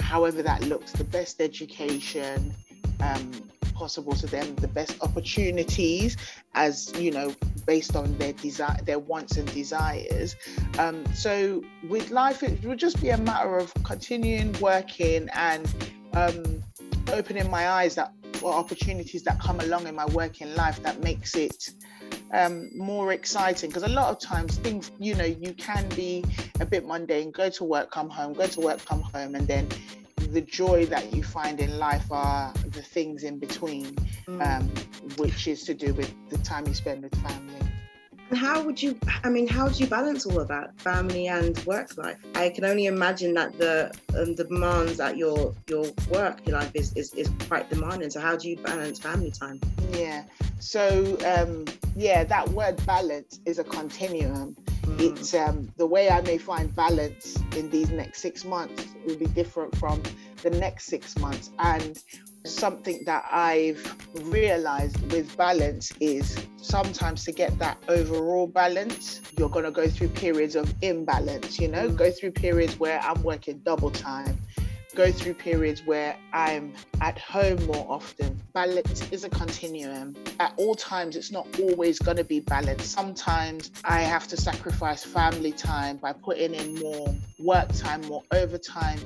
however 0.00 0.42
that 0.42 0.62
looks, 0.64 0.92
the 0.92 1.04
best 1.04 1.40
education 1.40 2.54
um, 3.00 3.30
possible 3.74 4.12
to 4.12 4.26
them, 4.26 4.54
the 4.56 4.68
best 4.68 4.96
opportunities, 5.02 6.16
as 6.54 6.92
you 6.98 7.10
know, 7.10 7.34
based 7.66 7.96
on 7.96 8.16
their 8.18 8.32
desire, 8.32 8.78
their 8.84 8.98
wants 8.98 9.36
and 9.36 9.52
desires. 9.52 10.36
Um, 10.78 11.04
so 11.14 11.62
with 11.88 12.10
life, 12.10 12.42
it 12.42 12.64
would 12.64 12.78
just 12.78 13.00
be 13.00 13.10
a 13.10 13.18
matter 13.18 13.56
of 13.56 13.72
continuing 13.82 14.52
working 14.60 15.28
and 15.34 15.72
um, 16.14 16.62
opening 17.12 17.50
my 17.50 17.68
eyes 17.68 17.94
that 17.96 18.12
or 18.44 18.52
opportunities 18.52 19.22
that 19.22 19.40
come 19.40 19.58
along 19.60 19.86
in 19.86 19.94
my 19.94 20.04
working 20.06 20.54
life 20.54 20.82
that 20.82 21.00
makes 21.02 21.34
it 21.34 21.70
um, 22.32 22.68
more 22.76 23.12
exciting 23.12 23.70
because 23.70 23.84
a 23.84 23.88
lot 23.88 24.10
of 24.10 24.20
times 24.20 24.58
things 24.58 24.90
you 24.98 25.14
know 25.14 25.24
you 25.24 25.54
can 25.54 25.88
be 25.90 26.22
a 26.60 26.66
bit 26.66 26.86
mundane 26.86 27.30
go 27.30 27.48
to 27.48 27.64
work 27.64 27.90
come 27.90 28.10
home 28.10 28.34
go 28.34 28.46
to 28.46 28.60
work 28.60 28.84
come 28.84 29.00
home 29.00 29.34
and 29.34 29.48
then 29.48 29.66
the 30.32 30.42
joy 30.42 30.84
that 30.86 31.14
you 31.14 31.22
find 31.22 31.58
in 31.58 31.78
life 31.78 32.10
are 32.10 32.52
the 32.68 32.82
things 32.82 33.24
in 33.24 33.38
between 33.38 33.86
mm. 34.28 34.40
um, 34.46 34.68
which 35.16 35.48
is 35.48 35.62
to 35.64 35.72
do 35.72 35.94
with 35.94 36.12
the 36.28 36.38
time 36.38 36.66
you 36.66 36.74
spend 36.74 37.02
with 37.02 37.14
family 37.22 37.63
how 38.32 38.62
would 38.62 38.82
you, 38.82 38.98
I 39.22 39.28
mean, 39.28 39.46
how 39.46 39.68
do 39.68 39.82
you 39.82 39.86
balance 39.88 40.26
all 40.26 40.40
of 40.40 40.48
that, 40.48 40.78
family 40.80 41.28
and 41.28 41.58
work 41.66 41.96
life? 41.96 42.18
I 42.34 42.48
can 42.48 42.64
only 42.64 42.86
imagine 42.86 43.34
that 43.34 43.56
the 43.58 43.92
um, 44.18 44.34
the 44.34 44.44
demands 44.44 45.00
at 45.00 45.16
your 45.16 45.54
your 45.68 45.86
work 46.10 46.40
your 46.46 46.58
life 46.58 46.72
is, 46.74 46.92
is, 46.94 47.12
is 47.14 47.30
quite 47.48 47.68
demanding. 47.70 48.10
So 48.10 48.20
how 48.20 48.36
do 48.36 48.48
you 48.48 48.56
balance 48.56 48.98
family 48.98 49.30
time? 49.30 49.60
Yeah. 49.92 50.24
So 50.58 51.16
um, 51.26 51.64
yeah, 51.96 52.24
that 52.24 52.48
word 52.50 52.84
balance 52.86 53.40
is 53.44 53.58
a 53.58 53.64
continuum. 53.64 54.56
Mm. 54.82 55.00
It's 55.00 55.34
um, 55.34 55.72
the 55.76 55.86
way 55.86 56.10
I 56.10 56.20
may 56.22 56.38
find 56.38 56.74
balance 56.74 57.36
in 57.56 57.70
these 57.70 57.90
next 57.90 58.20
six 58.20 58.44
months 58.44 58.86
will 59.06 59.16
be 59.16 59.26
different 59.26 59.76
from 59.76 60.02
the 60.42 60.50
next 60.50 60.86
six 60.86 61.18
months. 61.18 61.50
And 61.58 62.02
something 62.44 63.02
that 63.06 63.24
I've 63.30 63.96
realized 64.24 65.00
with 65.12 65.34
balance 65.36 65.92
is 66.00 66.36
sometimes 66.56 67.24
to 67.24 67.32
get 67.32 67.58
that 67.58 67.78
overall 67.88 68.46
balance, 68.46 69.22
you're 69.38 69.48
going 69.48 69.64
to 69.64 69.70
go 69.70 69.88
through 69.88 70.08
periods 70.08 70.54
of 70.54 70.72
imbalance, 70.82 71.58
you 71.58 71.68
know, 71.68 71.88
mm. 71.88 71.96
go 71.96 72.10
through 72.10 72.32
periods 72.32 72.78
where 72.78 73.00
I'm 73.00 73.22
working 73.22 73.60
double 73.64 73.90
time, 73.90 74.38
go 74.94 75.10
through 75.10 75.34
periods 75.34 75.82
where 75.86 76.16
I'm 76.34 76.74
at 77.00 77.18
home 77.18 77.64
more 77.64 77.86
often. 77.88 78.40
Balance 78.52 79.10
is 79.10 79.24
a 79.24 79.30
continuum. 79.30 80.14
At 80.38 80.52
all 80.58 80.74
times, 80.74 81.16
it's 81.16 81.32
not 81.32 81.48
always 81.58 81.98
going 81.98 82.18
to 82.18 82.24
be 82.24 82.40
balanced. 82.40 82.92
Sometimes 82.92 83.70
I 83.84 84.00
have 84.00 84.28
to 84.28 84.36
sacrifice 84.36 85.02
family 85.02 85.52
time 85.52 85.96
by 85.96 86.12
putting 86.12 86.54
in 86.54 86.74
more 86.74 87.14
work 87.38 87.72
time, 87.72 88.02
more 88.02 88.22
overtime 88.32 89.00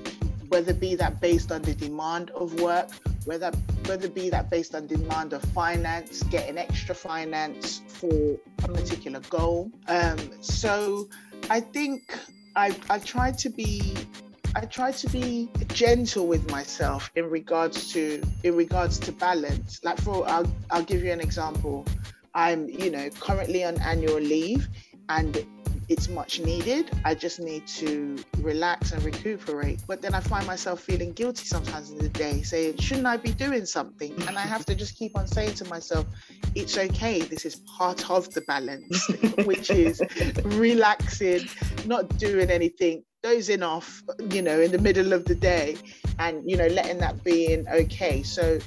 whether 0.49 0.73
be 0.73 0.95
that 0.95 1.21
based 1.21 1.53
on 1.53 1.63
the 1.63 1.75
demand 1.75 2.31
of 2.31 2.61
work, 2.61 2.91
whether 3.25 3.51
whether 3.87 4.09
be 4.09 4.31
that 4.31 4.51
based 4.51 4.75
on 4.75 4.87
demand 4.87 5.33
of 5.33 5.43
finance, 5.53 6.23
getting 6.25 6.59
extra 6.59 6.95
finance 6.95 7.83
for 7.89 8.39
a 8.65 8.69
particular 8.69 9.21
goal. 9.31 9.71
Um, 9.89 10.19
so 10.41 11.09
I 11.51 11.61
think 11.61 12.17
I 12.57 12.77
I 12.91 12.99
try 12.99 13.33
to 13.33 13.49
be 13.49 13.95
I 14.57 14.61
try 14.63 14.91
to 14.93 15.09
be 15.11 15.51
gentle 15.69 16.27
with 16.27 16.51
myself 16.51 17.11
in 17.15 17.29
regards 17.31 17.93
to 17.93 18.23
in 18.43 18.57
regards 18.57 18.99
to 19.01 19.13
balance. 19.13 19.81
Like 19.85 20.01
for 20.01 20.29
I'll 20.29 20.51
I'll 20.71 20.83
give 20.85 21.03
you 21.03 21.13
an 21.13 21.21
example. 21.21 21.87
I'm 22.35 22.69
you 22.69 22.91
know 22.91 23.09
currently 23.21 23.65
on 23.65 23.81
annual 23.81 24.21
leave 24.21 24.69
and 25.09 25.45
it's 25.89 26.09
much 26.09 26.41
needed. 26.41 26.91
I 27.05 27.15
just 27.15 27.41
need 27.41 27.67
to 27.69 28.17
relax 28.39 28.93
and 28.93 29.03
recuperate. 29.03 29.81
But 29.87 30.03
then 30.03 30.15
I 30.15 30.21
find 30.21 30.47
myself 30.47 30.81
feeling 30.81 31.13
guilty 31.13 31.45
sometimes 31.45 31.91
in 31.91 31.99
the 31.99 32.09
day, 32.11 32.43
saying, 32.43 32.77
shouldn't 32.79 33.07
I 33.07 33.17
be 33.17 33.33
doing 33.33 33.65
something? 33.65 34.13
And 34.27 34.37
I 34.37 34.43
have 34.43 34.67
to 34.67 34.75
just 34.75 34.97
keep 34.97 35.17
on 35.17 35.27
saying 35.27 35.55
to 35.55 35.65
myself, 35.67 36.07
it's 36.55 36.77
okay. 36.77 37.21
This 37.23 37.47
is 37.47 37.57
part 37.57 38.11
of 38.11 38.31
the 38.35 38.43
balance, 38.43 39.07
which 39.45 39.71
is 39.71 40.03
relaxing, 40.45 41.49
not 41.87 42.19
doing 42.19 42.51
anything, 42.51 43.03
dozing 43.23 43.63
off, 43.63 44.03
you 44.31 44.43
know, 44.43 44.61
in 44.61 44.71
the 44.71 44.79
middle 44.79 45.13
of 45.13 45.25
the 45.25 45.35
day 45.35 45.77
and, 46.19 46.49
you 46.49 46.57
know, 46.57 46.67
letting 46.67 46.99
that 46.99 47.25
be 47.25 47.53
in 47.53 47.67
okay. 47.69 48.23
So 48.23 48.59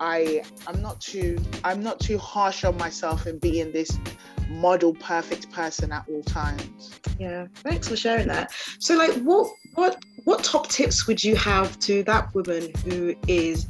I 0.00 0.42
I'm 0.66 0.80
not 0.80 1.00
too 1.00 1.38
I'm 1.64 1.82
not 1.82 1.98
too 1.98 2.18
harsh 2.18 2.64
on 2.64 2.76
myself 2.76 3.26
in 3.26 3.38
being 3.38 3.72
this 3.72 3.98
model 4.48 4.94
perfect 4.94 5.50
person 5.52 5.92
at 5.92 6.04
all 6.08 6.22
times. 6.22 6.98
Yeah, 7.18 7.46
thanks 7.56 7.88
for 7.88 7.96
sharing 7.96 8.28
that. 8.28 8.52
So 8.78 8.96
like 8.96 9.12
what 9.22 9.50
what 9.74 10.02
what 10.24 10.44
top 10.44 10.68
tips 10.68 11.06
would 11.06 11.22
you 11.22 11.36
have 11.36 11.78
to 11.80 12.02
that 12.04 12.34
woman 12.34 12.70
who 12.84 13.14
is 13.26 13.66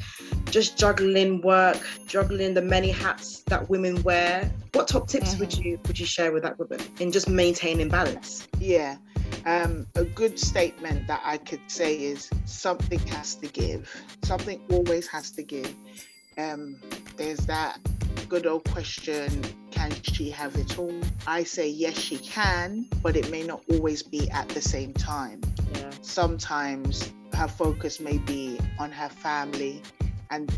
just 0.50 0.78
juggling 0.78 1.40
work, 1.42 1.78
juggling 2.06 2.54
the 2.54 2.62
many 2.62 2.90
hats 2.90 3.42
that 3.46 3.68
women 3.68 4.02
wear? 4.02 4.50
What 4.72 4.88
top 4.88 5.08
tips 5.08 5.30
mm-hmm. 5.30 5.40
would 5.40 5.56
you 5.56 5.80
would 5.86 5.98
you 5.98 6.06
share 6.06 6.32
with 6.32 6.42
that 6.42 6.58
woman 6.58 6.80
in 7.00 7.12
just 7.12 7.28
maintaining 7.28 7.88
balance? 7.88 8.46
Yeah. 8.58 8.96
Um, 9.46 9.86
a 9.94 10.04
good 10.04 10.38
statement 10.38 11.06
that 11.06 11.22
I 11.24 11.38
could 11.38 11.60
say 11.68 11.96
is 11.96 12.28
something 12.44 12.98
has 13.08 13.34
to 13.36 13.46
give. 13.46 13.94
Something 14.24 14.60
always 14.70 15.06
has 15.08 15.30
to 15.32 15.42
give. 15.42 15.74
Um, 16.38 16.76
there's 17.16 17.40
that 17.46 17.78
good 18.28 18.46
old 18.46 18.64
question 18.70 19.42
can 19.70 19.92
she 20.02 20.30
have 20.30 20.56
it 20.56 20.78
all? 20.78 20.92
I 21.26 21.44
say 21.44 21.68
yes, 21.68 21.96
she 21.98 22.18
can, 22.18 22.88
but 23.02 23.16
it 23.16 23.30
may 23.30 23.42
not 23.44 23.62
always 23.70 24.02
be 24.02 24.28
at 24.30 24.48
the 24.48 24.60
same 24.60 24.92
time. 24.92 25.40
Yeah. 25.74 25.90
Sometimes 26.02 27.12
her 27.34 27.46
focus 27.46 28.00
may 28.00 28.18
be 28.18 28.58
on 28.78 28.90
her 28.90 29.08
family, 29.08 29.82
and 30.30 30.50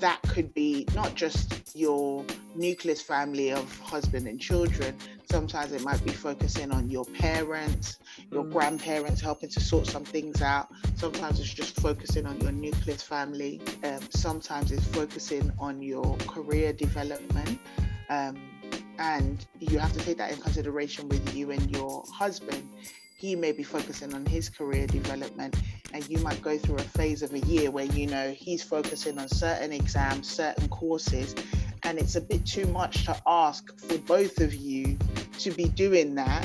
that 0.00 0.20
could 0.22 0.52
be 0.54 0.86
not 0.94 1.14
just 1.14 1.76
your 1.76 2.24
nucleus 2.54 3.00
family 3.00 3.52
of 3.52 3.78
husband 3.80 4.26
and 4.26 4.40
children. 4.40 4.96
Sometimes 5.30 5.72
it 5.72 5.82
might 5.82 6.02
be 6.04 6.12
focusing 6.12 6.70
on 6.70 6.90
your 6.90 7.04
parents, 7.04 7.98
your 8.30 8.44
mm. 8.44 8.52
grandparents, 8.52 9.20
helping 9.20 9.48
to 9.50 9.60
sort 9.60 9.86
some 9.86 10.04
things 10.04 10.42
out. 10.42 10.68
Sometimes 10.96 11.40
it's 11.40 11.52
just 11.52 11.80
focusing 11.80 12.26
on 12.26 12.40
your 12.40 12.52
nucleus 12.52 13.02
family. 13.02 13.60
Um, 13.82 14.00
sometimes 14.10 14.72
it's 14.72 14.86
focusing 14.86 15.50
on 15.58 15.82
your 15.82 16.16
career 16.28 16.72
development. 16.72 17.58
Um, 18.08 18.36
and 18.98 19.44
you 19.58 19.78
have 19.78 19.92
to 19.92 19.98
take 20.00 20.18
that 20.18 20.30
in 20.30 20.38
consideration 20.38 21.08
with 21.08 21.34
you 21.34 21.50
and 21.50 21.70
your 21.70 22.04
husband 22.12 22.68
he 23.16 23.34
may 23.34 23.52
be 23.52 23.62
focusing 23.62 24.12
on 24.12 24.26
his 24.26 24.50
career 24.50 24.86
development 24.86 25.56
and 25.94 26.08
you 26.10 26.18
might 26.18 26.42
go 26.42 26.58
through 26.58 26.76
a 26.76 26.82
phase 26.82 27.22
of 27.22 27.32
a 27.32 27.38
year 27.40 27.70
where 27.70 27.84
you 27.84 28.06
know 28.06 28.32
he's 28.32 28.62
focusing 28.62 29.18
on 29.18 29.28
certain 29.28 29.72
exams 29.72 30.28
certain 30.28 30.68
courses 30.68 31.34
and 31.84 31.98
it's 31.98 32.16
a 32.16 32.20
bit 32.20 32.44
too 32.44 32.66
much 32.66 33.04
to 33.06 33.16
ask 33.26 33.78
for 33.78 33.96
both 33.98 34.40
of 34.40 34.52
you 34.54 34.98
to 35.38 35.50
be 35.52 35.68
doing 35.68 36.14
that 36.14 36.44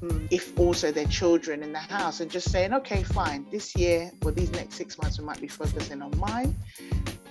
hmm. 0.00 0.26
if 0.30 0.58
also 0.58 0.90
their 0.90 1.06
children 1.06 1.62
in 1.62 1.72
the 1.72 1.78
house 1.78 2.20
and 2.20 2.30
just 2.30 2.50
saying 2.50 2.74
okay 2.74 3.02
fine 3.02 3.46
this 3.50 3.74
year 3.76 4.10
or 4.24 4.32
these 4.32 4.50
next 4.52 4.74
six 4.74 4.98
months 5.00 5.18
we 5.18 5.24
might 5.24 5.40
be 5.40 5.48
focusing 5.48 6.02
on 6.02 6.16
mine 6.18 6.54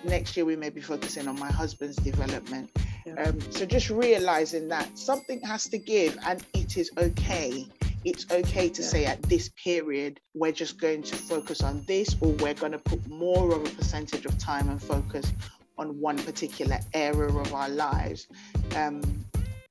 next 0.03 0.37
year 0.37 0.45
we 0.45 0.55
may 0.55 0.69
be 0.69 0.81
focusing 0.81 1.27
on 1.27 1.37
my 1.37 1.51
husband's 1.51 1.97
development 1.97 2.69
yeah. 3.05 3.23
um, 3.23 3.39
so 3.51 3.65
just 3.65 3.89
realizing 3.89 4.69
that 4.69 4.97
something 4.97 5.41
has 5.41 5.67
to 5.67 5.77
give 5.77 6.17
and 6.25 6.43
it 6.53 6.77
is 6.77 6.91
okay 6.97 7.67
it's 8.07 8.25
okay 8.31 8.69
to 8.69 8.81
yeah. 8.81 8.87
say 8.87 9.05
at 9.05 9.21
this 9.23 9.49
period 9.61 10.21
we're 10.33 10.53
just 10.53 10.79
going 10.79 11.03
to 11.03 11.13
focus 11.13 11.61
on 11.61 11.83
this 11.87 12.15
or 12.21 12.29
we're 12.43 12.53
going 12.53 12.71
to 12.71 12.79
put 12.79 13.05
more 13.09 13.53
of 13.53 13.65
a 13.65 13.69
percentage 13.71 14.25
of 14.25 14.37
time 14.37 14.69
and 14.69 14.81
focus 14.81 15.33
on 15.77 15.99
one 15.99 16.17
particular 16.17 16.79
area 16.93 17.27
of 17.27 17.53
our 17.53 17.67
lives. 17.67 18.27
Um, 18.77 19.01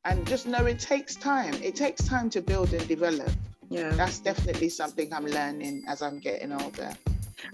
and 0.05 0.27
just 0.27 0.47
know 0.47 0.67
it 0.67 0.79
takes 0.79 1.17
time. 1.17 1.55
It 1.63 1.75
takes 1.75 2.05
time 2.05 2.29
to 2.31 2.43
build 2.43 2.75
and 2.75 2.87
develop. 2.87 3.31
Yeah. 3.71 3.89
That's 3.91 4.19
definitely 4.19 4.69
something 4.69 5.13
i'm 5.13 5.27
learning 5.27 5.85
as 5.89 6.03
i'm 6.03 6.21
getting 6.21 6.53
older. 6.53 6.93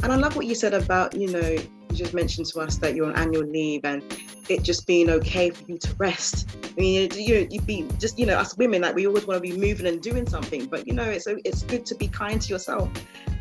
And 0.03 0.13
i 0.13 0.17
love 0.17 0.35
what 0.35 0.47
you 0.47 0.57
said 0.57 0.75
about 0.75 1.15
you 1.15 1.31
know 1.31 1.57
you 1.93 1.99
just 1.99 2.15
mentioned 2.15 2.47
to 2.47 2.61
us 2.61 2.77
that 2.79 2.95
you're 2.95 3.07
on 3.07 3.17
annual 3.17 3.45
leave 3.45 3.85
and 3.85 4.03
it 4.49 4.63
just 4.63 4.87
being 4.87 5.09
okay 5.11 5.51
for 5.51 5.65
you 5.71 5.79
to 5.79 5.95
rest. 5.95 6.49
I 6.65 6.81
mean, 6.81 7.11
you 7.15 7.47
you 7.51 7.61
be 7.61 7.87
just 7.99 8.19
you 8.19 8.27
know 8.27 8.37
us 8.37 8.57
women 8.57 8.83
like 8.83 8.95
we 8.95 9.07
always 9.07 9.27
want 9.27 9.43
to 9.43 9.49
be 9.49 9.57
moving 9.57 9.87
and 9.87 10.01
doing 10.01 10.29
something, 10.29 10.67
but 10.67 10.87
you 10.87 10.95
know 10.95 11.05
it's 11.05 11.27
it's 11.27 11.63
good 11.63 11.87
to 11.87 11.95
be 11.95 12.09
kind 12.09 12.41
to 12.41 12.49
yourself 12.49 12.91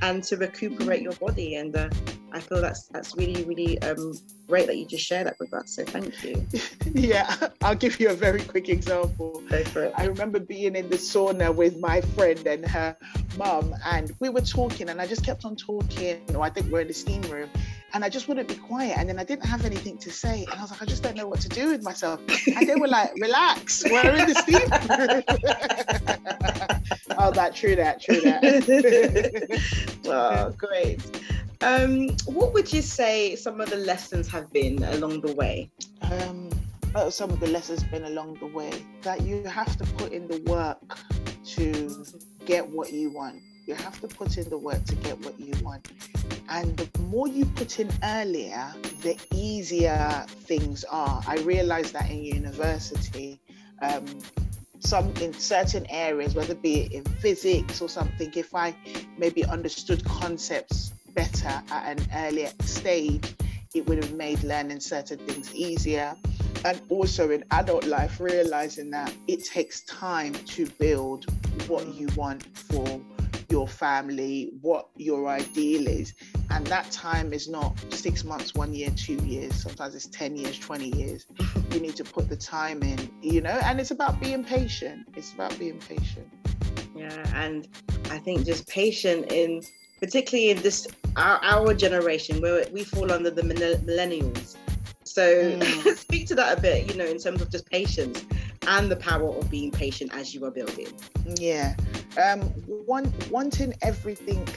and 0.01 0.23
to 0.25 0.37
recuperate 0.37 1.01
your 1.01 1.13
body. 1.13 1.55
And 1.55 1.75
uh, 1.75 1.89
I 2.31 2.39
feel 2.39 2.61
that's 2.61 2.87
that's 2.87 3.15
really 3.15 3.43
really 3.45 3.81
um, 3.81 4.13
great 4.47 4.67
that 4.67 4.77
you 4.77 4.85
just 4.85 5.05
shared 5.05 5.27
that 5.27 5.37
with 5.39 5.53
us. 5.53 5.75
So 5.75 5.85
thank 5.85 6.23
you. 6.23 6.45
yeah, 6.93 7.49
I'll 7.61 7.75
give 7.75 7.99
you 7.99 8.09
a 8.09 8.13
very 8.13 8.41
quick 8.41 8.69
example. 8.69 9.41
I 9.51 10.05
remember 10.05 10.39
being 10.39 10.75
in 10.75 10.89
the 10.89 10.97
sauna 10.97 11.53
with 11.55 11.79
my 11.79 12.01
friend 12.01 12.45
and 12.45 12.65
her 12.65 12.95
mum, 13.37 13.73
and 13.85 14.13
we 14.19 14.29
were 14.29 14.41
talking, 14.41 14.89
and 14.89 15.01
I 15.01 15.07
just 15.07 15.25
kept 15.25 15.45
on 15.45 15.55
talking. 15.55 16.21
Or 16.35 16.43
I 16.43 16.49
think 16.49 16.71
we're 16.71 16.81
in 16.81 16.87
the 16.87 16.93
steam 16.93 17.21
room 17.23 17.49
and 17.93 18.03
I 18.03 18.09
just 18.09 18.27
wouldn't 18.27 18.47
be 18.47 18.55
quiet. 18.55 18.97
And 18.97 19.09
then 19.09 19.19
I 19.19 19.23
didn't 19.23 19.45
have 19.45 19.65
anything 19.65 19.97
to 19.99 20.11
say. 20.11 20.45
And 20.49 20.59
I 20.59 20.61
was 20.61 20.71
like, 20.71 20.81
I 20.81 20.85
just 20.85 21.03
don't 21.03 21.15
know 21.15 21.27
what 21.27 21.41
to 21.41 21.49
do 21.49 21.69
with 21.69 21.83
myself. 21.83 22.19
And 22.55 22.67
they 22.67 22.75
were 22.75 22.87
like, 22.87 23.11
relax, 23.19 23.83
we're 23.83 24.15
in 24.15 24.27
the 24.27 24.35
steam 24.35 24.61
oh, 27.17 27.31
that, 27.31 27.55
true 27.55 27.75
that, 27.75 28.01
true 28.01 28.21
that. 28.21 28.41
oh, 30.05 30.51
great. 30.57 31.01
Um, 31.61 32.09
what 32.25 32.53
would 32.53 32.71
you 32.73 32.81
say 32.81 33.35
some 33.35 33.61
of 33.61 33.69
the 33.69 33.77
lessons 33.77 34.27
have 34.29 34.51
been 34.51 34.83
along 34.83 35.21
the 35.21 35.33
way? 35.35 35.69
Um, 36.01 36.49
oh, 36.95 37.09
some 37.09 37.29
of 37.29 37.39
the 37.39 37.47
lessons 37.47 37.83
been 37.83 38.05
along 38.05 38.35
the 38.39 38.47
way 38.47 38.71
that 39.01 39.21
you 39.21 39.43
have 39.43 39.77
to 39.77 39.83
put 39.93 40.11
in 40.11 40.27
the 40.27 40.41
work 40.49 40.97
to 41.43 42.05
get 42.45 42.67
what 42.67 42.91
you 42.91 43.11
want 43.11 43.41
you 43.71 43.77
have 43.77 44.01
to 44.01 44.07
put 44.09 44.37
in 44.37 44.49
the 44.49 44.57
work 44.57 44.83
to 44.83 44.95
get 44.95 45.17
what 45.21 45.39
you 45.39 45.53
want. 45.63 45.87
And 46.49 46.75
the 46.75 46.99
more 47.03 47.29
you 47.29 47.45
put 47.45 47.79
in 47.79 47.89
earlier, 48.03 48.73
the 49.01 49.17
easier 49.33 50.25
things 50.27 50.83
are. 50.83 51.23
I 51.25 51.37
realized 51.37 51.93
that 51.93 52.11
in 52.11 52.21
university. 52.21 53.39
Um, 53.81 54.05
some 54.79 55.13
in 55.21 55.31
certain 55.33 55.85
areas, 55.89 56.35
whether 56.35 56.51
it 56.51 56.61
be 56.61 56.81
in 56.93 57.05
physics 57.21 57.81
or 57.81 57.87
something, 57.87 58.29
if 58.35 58.53
I 58.53 58.75
maybe 59.17 59.45
understood 59.45 60.03
concepts 60.03 60.91
better 61.13 61.63
at 61.71 61.97
an 61.97 62.05
earlier 62.13 62.51
stage, 62.63 63.33
it 63.73 63.87
would 63.87 64.03
have 64.03 64.13
made 64.13 64.43
learning 64.43 64.81
certain 64.81 65.19
things 65.19 65.55
easier. 65.55 66.13
And 66.65 66.81
also 66.89 67.31
in 67.31 67.45
adult 67.51 67.85
life, 67.85 68.19
realizing 68.19 68.91
that 68.91 69.13
it 69.27 69.45
takes 69.45 69.79
time 69.81 70.33
to 70.33 70.65
build 70.71 71.25
what 71.69 71.87
you 71.95 72.09
want 72.17 72.43
for 72.57 72.99
your 73.49 73.67
family, 73.67 74.51
what 74.61 74.89
your 74.95 75.27
ideal 75.27 75.87
is. 75.87 76.13
And 76.49 76.65
that 76.67 76.89
time 76.91 77.33
is 77.33 77.47
not 77.47 77.77
six 77.93 78.23
months, 78.23 78.53
one 78.55 78.73
year, 78.73 78.89
two 78.95 79.17
years. 79.25 79.55
Sometimes 79.55 79.95
it's 79.95 80.07
10 80.07 80.35
years, 80.35 80.57
20 80.59 80.95
years. 80.97 81.25
you 81.71 81.79
need 81.79 81.95
to 81.97 82.03
put 82.03 82.29
the 82.29 82.35
time 82.35 82.81
in, 82.83 83.09
you 83.21 83.41
know, 83.41 83.59
and 83.63 83.79
it's 83.79 83.91
about 83.91 84.19
being 84.19 84.43
patient. 84.43 85.07
It's 85.15 85.33
about 85.33 85.57
being 85.59 85.79
patient. 85.79 86.27
Yeah. 86.95 87.31
And 87.35 87.67
I 88.09 88.17
think 88.19 88.45
just 88.45 88.67
patient 88.67 89.31
in, 89.31 89.61
particularly 89.99 90.51
in 90.51 90.61
this, 90.61 90.87
our, 91.15 91.39
our 91.43 91.73
generation 91.73 92.41
where 92.41 92.65
we 92.71 92.83
fall 92.83 93.11
under 93.11 93.29
the 93.29 93.41
millennials. 93.41 94.55
So 95.03 95.51
mm. 95.51 95.97
speak 95.97 96.27
to 96.27 96.35
that 96.35 96.57
a 96.57 96.61
bit, 96.61 96.89
you 96.89 96.97
know, 96.97 97.05
in 97.05 97.17
terms 97.17 97.41
of 97.41 97.51
just 97.51 97.69
patience 97.69 98.25
and 98.67 98.89
the 98.89 98.95
power 98.95 99.29
of 99.29 99.49
being 99.49 99.71
patient 99.71 100.13
as 100.13 100.33
you 100.33 100.45
are 100.45 100.51
building. 100.51 100.87
Yeah. 101.37 101.75
Um, 102.17 102.41
one, 102.41 103.13
wanting 103.29 103.73
everything, 103.81 104.47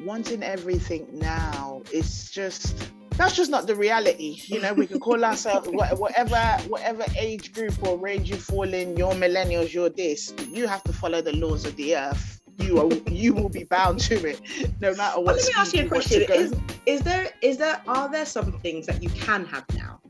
wanting 0.00 0.42
everything 0.42 1.06
now 1.12 1.82
is 1.92 2.30
just 2.30 2.90
that's 3.16 3.36
just 3.36 3.50
not 3.50 3.66
the 3.66 3.76
reality. 3.76 4.40
You 4.46 4.60
know, 4.60 4.74
we 4.74 4.86
can 4.86 4.98
call 4.98 5.24
ourselves 5.30 5.68
whatever 5.68 6.36
whatever 6.68 7.04
age 7.18 7.52
group 7.52 7.74
or 7.86 7.98
range 7.98 8.30
you 8.30 8.36
fall 8.36 8.72
in. 8.72 8.96
You're 8.96 9.12
millennials. 9.12 9.72
You're 9.72 9.90
this. 9.90 10.32
You 10.48 10.66
have 10.66 10.82
to 10.84 10.92
follow 10.92 11.22
the 11.22 11.34
laws 11.36 11.64
of 11.64 11.76
the 11.76 11.96
earth. 11.96 12.40
You 12.58 12.80
are 12.80 12.92
you 13.10 13.34
will 13.34 13.48
be 13.48 13.64
bound 13.64 14.00
to 14.00 14.14
it, 14.28 14.40
no 14.80 14.94
matter 14.94 15.20
what. 15.20 15.26
Well, 15.26 15.36
let 15.36 15.46
me 15.46 15.52
ask 15.56 15.74
you 15.74 15.84
a 15.84 15.88
question: 15.88 16.22
Is 16.30 16.54
is 16.86 17.00
there 17.02 17.30
is 17.42 17.56
there 17.56 17.80
are 17.86 18.08
there 18.08 18.26
some 18.26 18.52
things 18.60 18.86
that 18.86 19.02
you 19.02 19.10
can 19.10 19.44
have 19.46 19.64
now? 19.74 20.00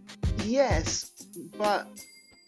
Yes, 0.45 1.11
but 1.57 1.89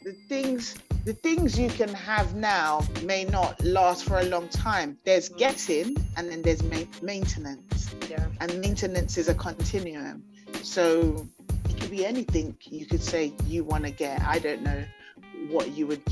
the 0.03 0.13
things 0.29 0.77
the 1.07 1.15
things 1.15 1.57
you 1.57 1.69
can 1.69 1.89
have 1.95 2.35
now 2.35 2.83
may 3.05 3.25
not 3.25 3.65
last 3.65 4.05
for 4.05 4.19
a 4.19 4.25
long 4.25 4.49
time. 4.49 4.99
There's 5.05 5.31
mm. 5.31 5.39
getting 5.39 5.97
and 6.17 6.29
then 6.29 6.43
there's 6.43 6.65
ma- 6.65 6.91
maintenance. 7.01 7.95
Yeah. 8.11 8.27
And 8.41 8.61
maintenance 8.61 9.17
is 9.17 9.29
a 9.29 9.35
continuum. 9.35 10.25
So 10.63 11.25
it 11.69 11.81
could 11.81 11.93
be 11.93 12.05
anything 12.05 12.57
you 12.65 12.87
could 12.87 13.01
say 13.01 13.33
you 13.47 13.63
want 13.63 13.85
to 13.85 13.93
get. 13.93 14.21
I 14.23 14.41
don't 14.41 14.63
know 14.63 14.83
what 15.49 15.71
you 15.77 15.87
would 15.87 16.03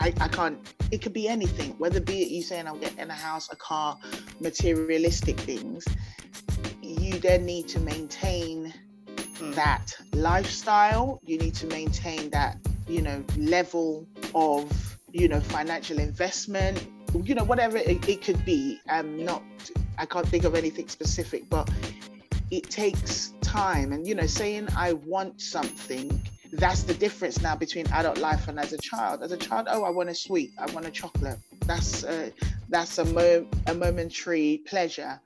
I, 0.00 0.12
I 0.20 0.28
can't 0.28 0.58
it 0.90 1.00
could 1.00 1.14
be 1.14 1.28
anything, 1.28 1.70
whether 1.78 2.00
be 2.00 2.20
it 2.20 2.28
you 2.28 2.42
saying 2.42 2.68
I'm 2.68 2.78
getting 2.78 3.08
a 3.08 3.14
house, 3.14 3.48
a 3.50 3.56
car, 3.56 3.96
materialistic 4.38 5.40
things. 5.40 5.86
You 6.82 7.18
then 7.20 7.46
need 7.46 7.68
to 7.68 7.80
maintain 7.80 8.74
mm. 9.16 9.54
that 9.54 9.96
lifestyle. 10.12 11.20
You 11.24 11.38
need 11.38 11.54
to 11.54 11.66
maintain 11.68 12.28
that 12.30 12.58
you 12.86 13.00
know 13.00 13.24
level 13.38 14.06
of 14.34 14.98
you 15.12 15.28
know 15.28 15.40
financial 15.40 15.98
investment 15.98 16.86
you 17.24 17.34
know 17.34 17.44
whatever 17.44 17.76
it, 17.76 18.08
it 18.08 18.22
could 18.22 18.44
be. 18.44 18.80
I'm 18.88 19.24
not 19.24 19.42
i 19.98 20.06
can't 20.06 20.26
think 20.26 20.44
of 20.44 20.54
anything 20.54 20.88
specific 20.88 21.48
but 21.50 21.70
it 22.50 22.68
takes 22.70 23.32
time. 23.40 23.92
And 23.92 24.06
you 24.06 24.14
know 24.14 24.26
saying 24.26 24.68
i 24.76 24.94
want 24.94 25.40
something 25.40 26.20
that's 26.54 26.82
the 26.82 26.94
difference 26.94 27.40
now 27.40 27.56
between 27.56 27.86
adult 27.92 28.18
life 28.18 28.48
and 28.48 28.58
as 28.58 28.72
a 28.72 28.78
child. 28.78 29.22
As 29.22 29.32
a 29.32 29.36
child 29.36 29.68
oh 29.70 29.84
i 29.84 29.90
want 29.90 30.08
a 30.08 30.14
sweet 30.14 30.52
i 30.58 30.70
want 30.72 30.86
a 30.86 30.90
chocolate. 30.90 31.38
That's 31.66 32.02
a, 32.04 32.32
that's 32.68 32.98
a, 32.98 33.04
mo- 33.04 33.46
a 33.66 33.74
momentary 33.74 34.62
pleasure. 34.66 35.20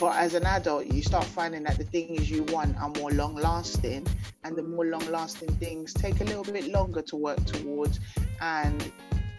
But 0.00 0.16
as 0.16 0.34
an 0.34 0.44
adult, 0.44 0.86
you 0.86 1.02
start 1.02 1.24
finding 1.24 1.62
that 1.64 1.76
the 1.76 1.84
things 1.84 2.30
you 2.30 2.42
want 2.44 2.76
are 2.78 2.88
more 2.98 3.10
long 3.10 3.34
lasting, 3.34 4.06
and 4.42 4.56
the 4.56 4.62
more 4.62 4.86
long 4.86 5.06
lasting 5.10 5.52
things 5.56 5.92
take 5.92 6.20
a 6.20 6.24
little 6.24 6.42
bit 6.42 6.68
longer 6.68 7.02
to 7.02 7.16
work 7.16 7.44
towards 7.44 8.00
and 8.40 8.92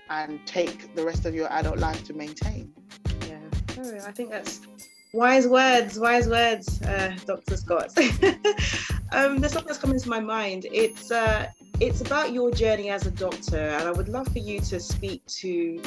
and 0.09 0.45
take 0.45 0.93
the 0.95 1.03
rest 1.03 1.25
of 1.25 1.33
your 1.33 1.51
adult 1.51 1.79
life 1.79 2.03
to 2.05 2.13
maintain. 2.13 2.71
Yeah, 3.27 3.39
I 4.05 4.11
think 4.11 4.29
that's 4.29 4.61
wise 5.15 5.47
words, 5.47 5.97
wise 5.99 6.27
words, 6.27 6.81
uh, 6.83 7.15
Dr. 7.25 7.57
Scott. 7.57 7.97
um, 9.11 9.39
there's 9.39 9.53
something 9.53 9.67
that's 9.67 9.79
coming 9.79 9.99
to 9.99 10.09
my 10.09 10.19
mind. 10.19 10.67
It's 10.71 11.11
uh, 11.11 11.47
it's 11.79 12.01
about 12.01 12.33
your 12.33 12.51
journey 12.51 12.89
as 12.89 13.05
a 13.05 13.11
doctor, 13.11 13.57
and 13.57 13.83
I 13.83 13.91
would 13.91 14.09
love 14.09 14.27
for 14.27 14.39
you 14.39 14.59
to 14.61 14.79
speak 14.79 15.25
to 15.25 15.81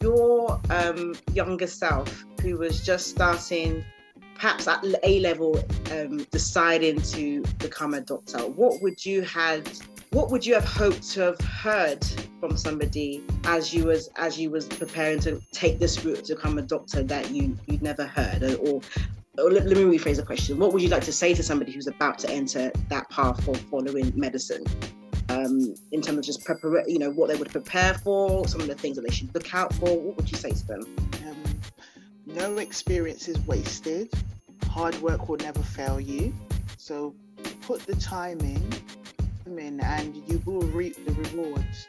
your 0.00 0.60
um, 0.70 1.14
younger 1.32 1.66
self 1.66 2.24
who 2.40 2.58
was 2.58 2.84
just 2.84 3.08
starting, 3.08 3.84
perhaps 4.34 4.68
at 4.68 4.84
A 5.02 5.20
level, 5.20 5.62
um, 5.90 6.18
deciding 6.30 7.00
to 7.02 7.42
become 7.58 7.94
a 7.94 8.00
doctor. 8.00 8.38
What 8.38 8.82
would 8.82 9.04
you 9.04 9.22
had? 9.22 9.68
What 10.14 10.30
would 10.30 10.46
you 10.46 10.54
have 10.54 10.64
hoped 10.64 11.02
to 11.10 11.20
have 11.22 11.40
heard 11.40 12.04
from 12.38 12.56
somebody 12.56 13.20
as 13.44 13.74
you 13.74 13.84
was 13.86 14.08
as 14.16 14.38
you 14.38 14.48
was 14.48 14.66
preparing 14.66 15.18
to 15.20 15.40
take 15.52 15.80
this 15.80 16.04
route 16.04 16.24
to 16.26 16.36
become 16.36 16.56
a 16.56 16.62
doctor 16.62 17.02
that 17.02 17.32
you 17.32 17.56
you'd 17.66 17.82
never 17.82 18.06
heard, 18.06 18.42
or 18.44 18.80
let, 19.36 19.66
let, 19.66 19.76
me 19.76 19.98
rephrase 19.98 20.16
the 20.16 20.22
question. 20.22 20.56
What 20.60 20.72
would 20.72 20.82
you 20.82 20.88
like 20.88 21.02
to 21.04 21.12
say 21.12 21.34
to 21.34 21.42
somebody 21.42 21.72
who's 21.72 21.88
about 21.88 22.20
to 22.20 22.30
enter 22.30 22.70
that 22.90 23.10
path 23.10 23.46
of 23.48 23.60
following 23.62 24.12
medicine? 24.14 24.64
um, 25.30 25.74
in 25.92 26.02
terms 26.02 26.18
of 26.18 26.24
just 26.24 26.44
prepare, 26.44 26.88
you 26.88 26.98
know, 26.98 27.10
what 27.10 27.28
they 27.28 27.36
would 27.36 27.50
prepare 27.50 27.94
for, 27.94 28.46
some 28.46 28.60
of 28.60 28.66
the 28.66 28.74
things 28.74 28.96
that 28.96 29.02
they 29.02 29.12
should 29.12 29.34
look 29.34 29.54
out 29.54 29.72
for? 29.74 29.98
What 29.98 30.16
would 30.16 30.30
you 30.30 30.36
say 30.36 30.50
to 30.50 30.66
them? 30.66 30.96
Um, 31.26 31.60
no 32.26 32.58
experience 32.58 33.28
is 33.28 33.38
wasted. 33.46 34.12
Hard 34.68 34.94
work 35.00 35.28
will 35.28 35.38
never 35.38 35.60
fail 35.60 36.00
you. 36.00 36.34
So 36.76 37.14
put 37.62 37.80
the 37.86 37.96
time 37.96 38.40
in, 38.40 38.62
in 39.58 39.80
and 39.80 40.16
you 40.28 40.42
will 40.44 40.62
reap 40.62 41.04
the 41.06 41.12
rewards. 41.12 41.88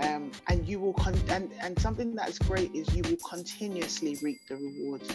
Um, 0.00 0.30
and 0.48 0.68
you 0.68 0.78
will 0.78 0.92
con- 0.92 1.18
and, 1.30 1.50
and 1.62 1.78
something 1.78 2.14
that's 2.14 2.38
great 2.38 2.74
is 2.74 2.94
you 2.94 3.02
will 3.04 3.16
continuously 3.26 4.18
reap 4.22 4.40
the 4.46 4.56
rewards 4.56 5.08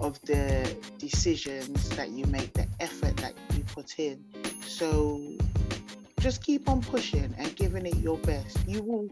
of 0.00 0.20
the 0.22 0.76
decisions 0.98 1.88
that 1.90 2.10
you 2.10 2.26
make 2.26 2.52
the 2.52 2.66
effort 2.80 3.16
that 3.18 3.34
you 3.56 3.62
put 3.72 4.00
in 4.00 4.24
so 4.66 5.22
just 6.20 6.42
keep 6.42 6.68
on 6.68 6.80
pushing 6.80 7.32
and 7.38 7.54
giving 7.56 7.86
it 7.86 7.96
your 7.96 8.18
best. 8.18 8.58
You 8.66 8.82
will 8.82 9.08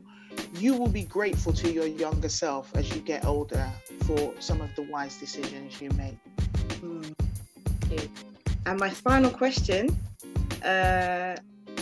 you 0.55 0.75
will 0.75 0.89
be 0.89 1.05
grateful 1.05 1.53
to 1.53 1.71
your 1.71 1.87
younger 1.87 2.29
self 2.29 2.75
as 2.75 2.93
you 2.93 3.01
get 3.01 3.25
older 3.25 3.71
for 4.05 4.35
some 4.41 4.61
of 4.61 4.75
the 4.75 4.83
wise 4.83 5.17
decisions 5.19 5.81
you 5.81 5.91
make. 5.91 6.17
Mm. 6.81 7.15
And 8.67 8.81
my 8.81 8.91
final 8.91 9.31
question, 9.31 9.97
uh, 10.65 11.37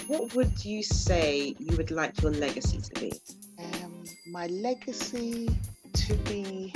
what 0.06 0.34
would 0.34 0.64
you 0.64 0.82
say 0.82 1.54
you 1.58 1.76
would 1.76 1.90
like 1.90 2.20
your 2.22 2.32
legacy 2.32 2.78
to 2.78 3.00
be? 3.00 3.12
Um, 3.58 4.04
my 4.26 4.46
legacy 4.48 5.48
to 5.92 6.14
be 6.14 6.72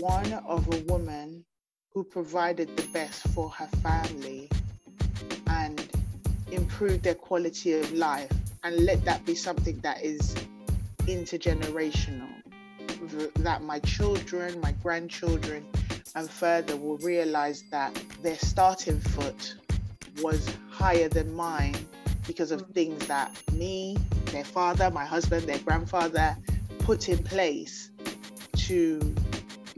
one 0.00 0.32
of 0.46 0.66
a 0.72 0.78
woman 0.92 1.44
who 1.92 2.02
provided 2.02 2.76
the 2.76 2.86
best 2.88 3.26
for 3.28 3.48
her 3.50 3.68
family 3.82 4.48
and 5.46 5.88
improved 6.50 7.04
their 7.04 7.14
quality 7.14 7.74
of 7.74 7.92
life 7.92 8.30
and 8.64 8.76
let 8.84 9.04
that 9.04 9.24
be 9.24 9.34
something 9.34 9.78
that 9.80 10.02
is 10.02 10.34
intergenerational 11.06 12.30
that 13.36 13.62
my 13.62 13.78
children 13.80 14.58
my 14.60 14.72
grandchildren 14.82 15.64
and 16.14 16.30
further 16.30 16.76
will 16.76 16.96
realize 16.98 17.64
that 17.70 17.92
their 18.22 18.38
starting 18.38 18.98
foot 18.98 19.56
was 20.22 20.48
higher 20.70 21.08
than 21.08 21.32
mine 21.34 21.76
because 22.26 22.50
of 22.50 22.62
things 22.72 23.06
that 23.06 23.30
me 23.52 23.96
their 24.26 24.44
father 24.44 24.90
my 24.90 25.04
husband 25.04 25.42
their 25.46 25.58
grandfather 25.58 26.36
put 26.80 27.08
in 27.08 27.18
place 27.18 27.90
to 28.56 29.14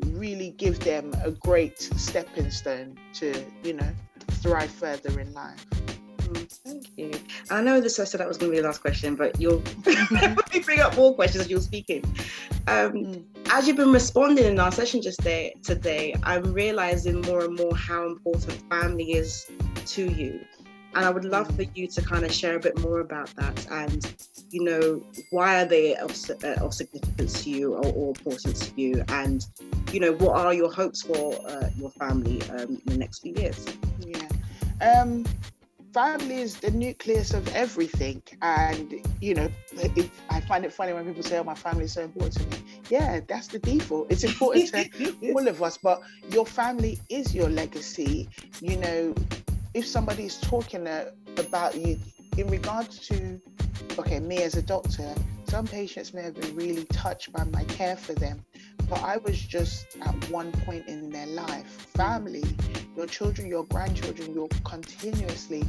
really 0.06 0.50
give 0.50 0.78
them 0.80 1.12
a 1.24 1.30
great 1.30 1.80
stepping 1.80 2.50
stone 2.50 2.96
to 3.12 3.44
you 3.62 3.72
know 3.72 3.90
thrive 4.30 4.70
further 4.70 5.20
in 5.20 5.32
life 5.32 5.64
thank 6.66 6.86
you. 6.96 7.12
I 7.50 7.62
know 7.62 7.80
this 7.80 7.98
I 7.98 8.04
said 8.04 8.20
that 8.20 8.28
was 8.28 8.38
going 8.38 8.50
to 8.52 8.56
be 8.56 8.60
the 8.60 8.66
last 8.66 8.80
question, 8.80 9.16
but 9.16 9.40
you'll 9.40 9.62
bring 10.64 10.80
up 10.80 10.96
more 10.96 11.14
questions 11.14 11.44
as 11.44 11.50
you're 11.50 11.60
speaking. 11.60 12.04
Um, 12.66 12.92
mm. 12.92 13.24
As 13.50 13.66
you've 13.66 13.76
been 13.76 13.92
responding 13.92 14.44
in 14.44 14.58
our 14.58 14.72
session 14.72 15.00
just 15.02 15.20
today, 15.20 16.14
I'm 16.22 16.52
realizing 16.52 17.20
more 17.22 17.44
and 17.44 17.56
more 17.56 17.74
how 17.76 18.06
important 18.06 18.62
family 18.68 19.12
is 19.12 19.46
to 19.86 20.10
you. 20.10 20.40
And 20.96 21.04
I 21.04 21.10
would 21.10 21.26
love 21.26 21.54
for 21.54 21.62
you 21.62 21.86
to 21.88 22.00
kind 22.00 22.24
of 22.24 22.32
share 22.32 22.56
a 22.56 22.58
bit 22.58 22.78
more 22.80 23.00
about 23.00 23.28
that 23.36 23.70
and, 23.70 24.14
you 24.50 24.64
know, 24.64 25.04
why 25.28 25.60
are 25.60 25.66
they 25.66 25.94
of, 25.94 26.10
uh, 26.42 26.64
of 26.64 26.72
significance 26.72 27.44
to 27.44 27.50
you 27.50 27.74
or, 27.74 27.86
or 27.92 28.08
importance 28.08 28.70
to 28.70 28.80
you? 28.80 29.04
And, 29.08 29.44
you 29.92 30.00
know, 30.00 30.12
what 30.12 30.36
are 30.36 30.54
your 30.54 30.72
hopes 30.72 31.02
for 31.02 31.34
uh, 31.46 31.68
your 31.76 31.90
family 31.90 32.40
um, 32.50 32.80
in 32.86 32.92
the 32.92 32.96
next 32.96 33.18
few 33.18 33.34
years? 33.34 33.62
Yeah. 34.00 34.26
Um, 34.80 35.26
family 35.92 36.40
is 36.40 36.56
the 36.56 36.70
nucleus 36.70 37.34
of 37.34 37.46
everything. 37.54 38.22
And, 38.40 38.94
you 39.20 39.34
know, 39.34 39.50
it, 39.72 40.10
I 40.30 40.40
find 40.40 40.64
it 40.64 40.72
funny 40.72 40.94
when 40.94 41.04
people 41.04 41.22
say, 41.22 41.38
oh, 41.38 41.44
my 41.44 41.54
family 41.54 41.84
is 41.84 41.92
so 41.92 42.04
important 42.04 42.34
to 42.36 42.56
me. 42.56 42.64
Yeah, 42.88 43.20
that's 43.28 43.48
the 43.48 43.58
default. 43.58 44.10
It's 44.10 44.24
important 44.24 44.68
to 44.68 45.16
all 45.34 45.46
of 45.46 45.62
us, 45.62 45.76
but 45.76 46.00
your 46.30 46.46
family 46.46 46.98
is 47.10 47.34
your 47.34 47.50
legacy. 47.50 48.30
You 48.62 48.78
know, 48.78 49.14
if 49.76 49.86
somebody 49.86 50.24
is 50.24 50.40
talking 50.40 50.88
about 51.36 51.76
you 51.76 51.98
in 52.38 52.48
regards 52.48 53.06
to, 53.08 53.38
okay, 53.98 54.18
me 54.20 54.38
as 54.38 54.54
a 54.54 54.62
doctor, 54.62 55.14
some 55.44 55.66
patients 55.66 56.14
may 56.14 56.22
have 56.22 56.34
been 56.34 56.56
really 56.56 56.86
touched 56.86 57.30
by 57.30 57.44
my 57.44 57.62
care 57.64 57.94
for 57.94 58.14
them, 58.14 58.42
but 58.88 59.02
I 59.02 59.18
was 59.18 59.38
just 59.38 59.86
at 60.00 60.30
one 60.30 60.50
point 60.50 60.88
in 60.88 61.10
their 61.10 61.26
life. 61.26 61.66
Family, 61.94 62.42
your 62.96 63.06
children, 63.06 63.48
your 63.48 63.64
grandchildren, 63.64 64.32
you're 64.32 64.48
continuously 64.64 65.62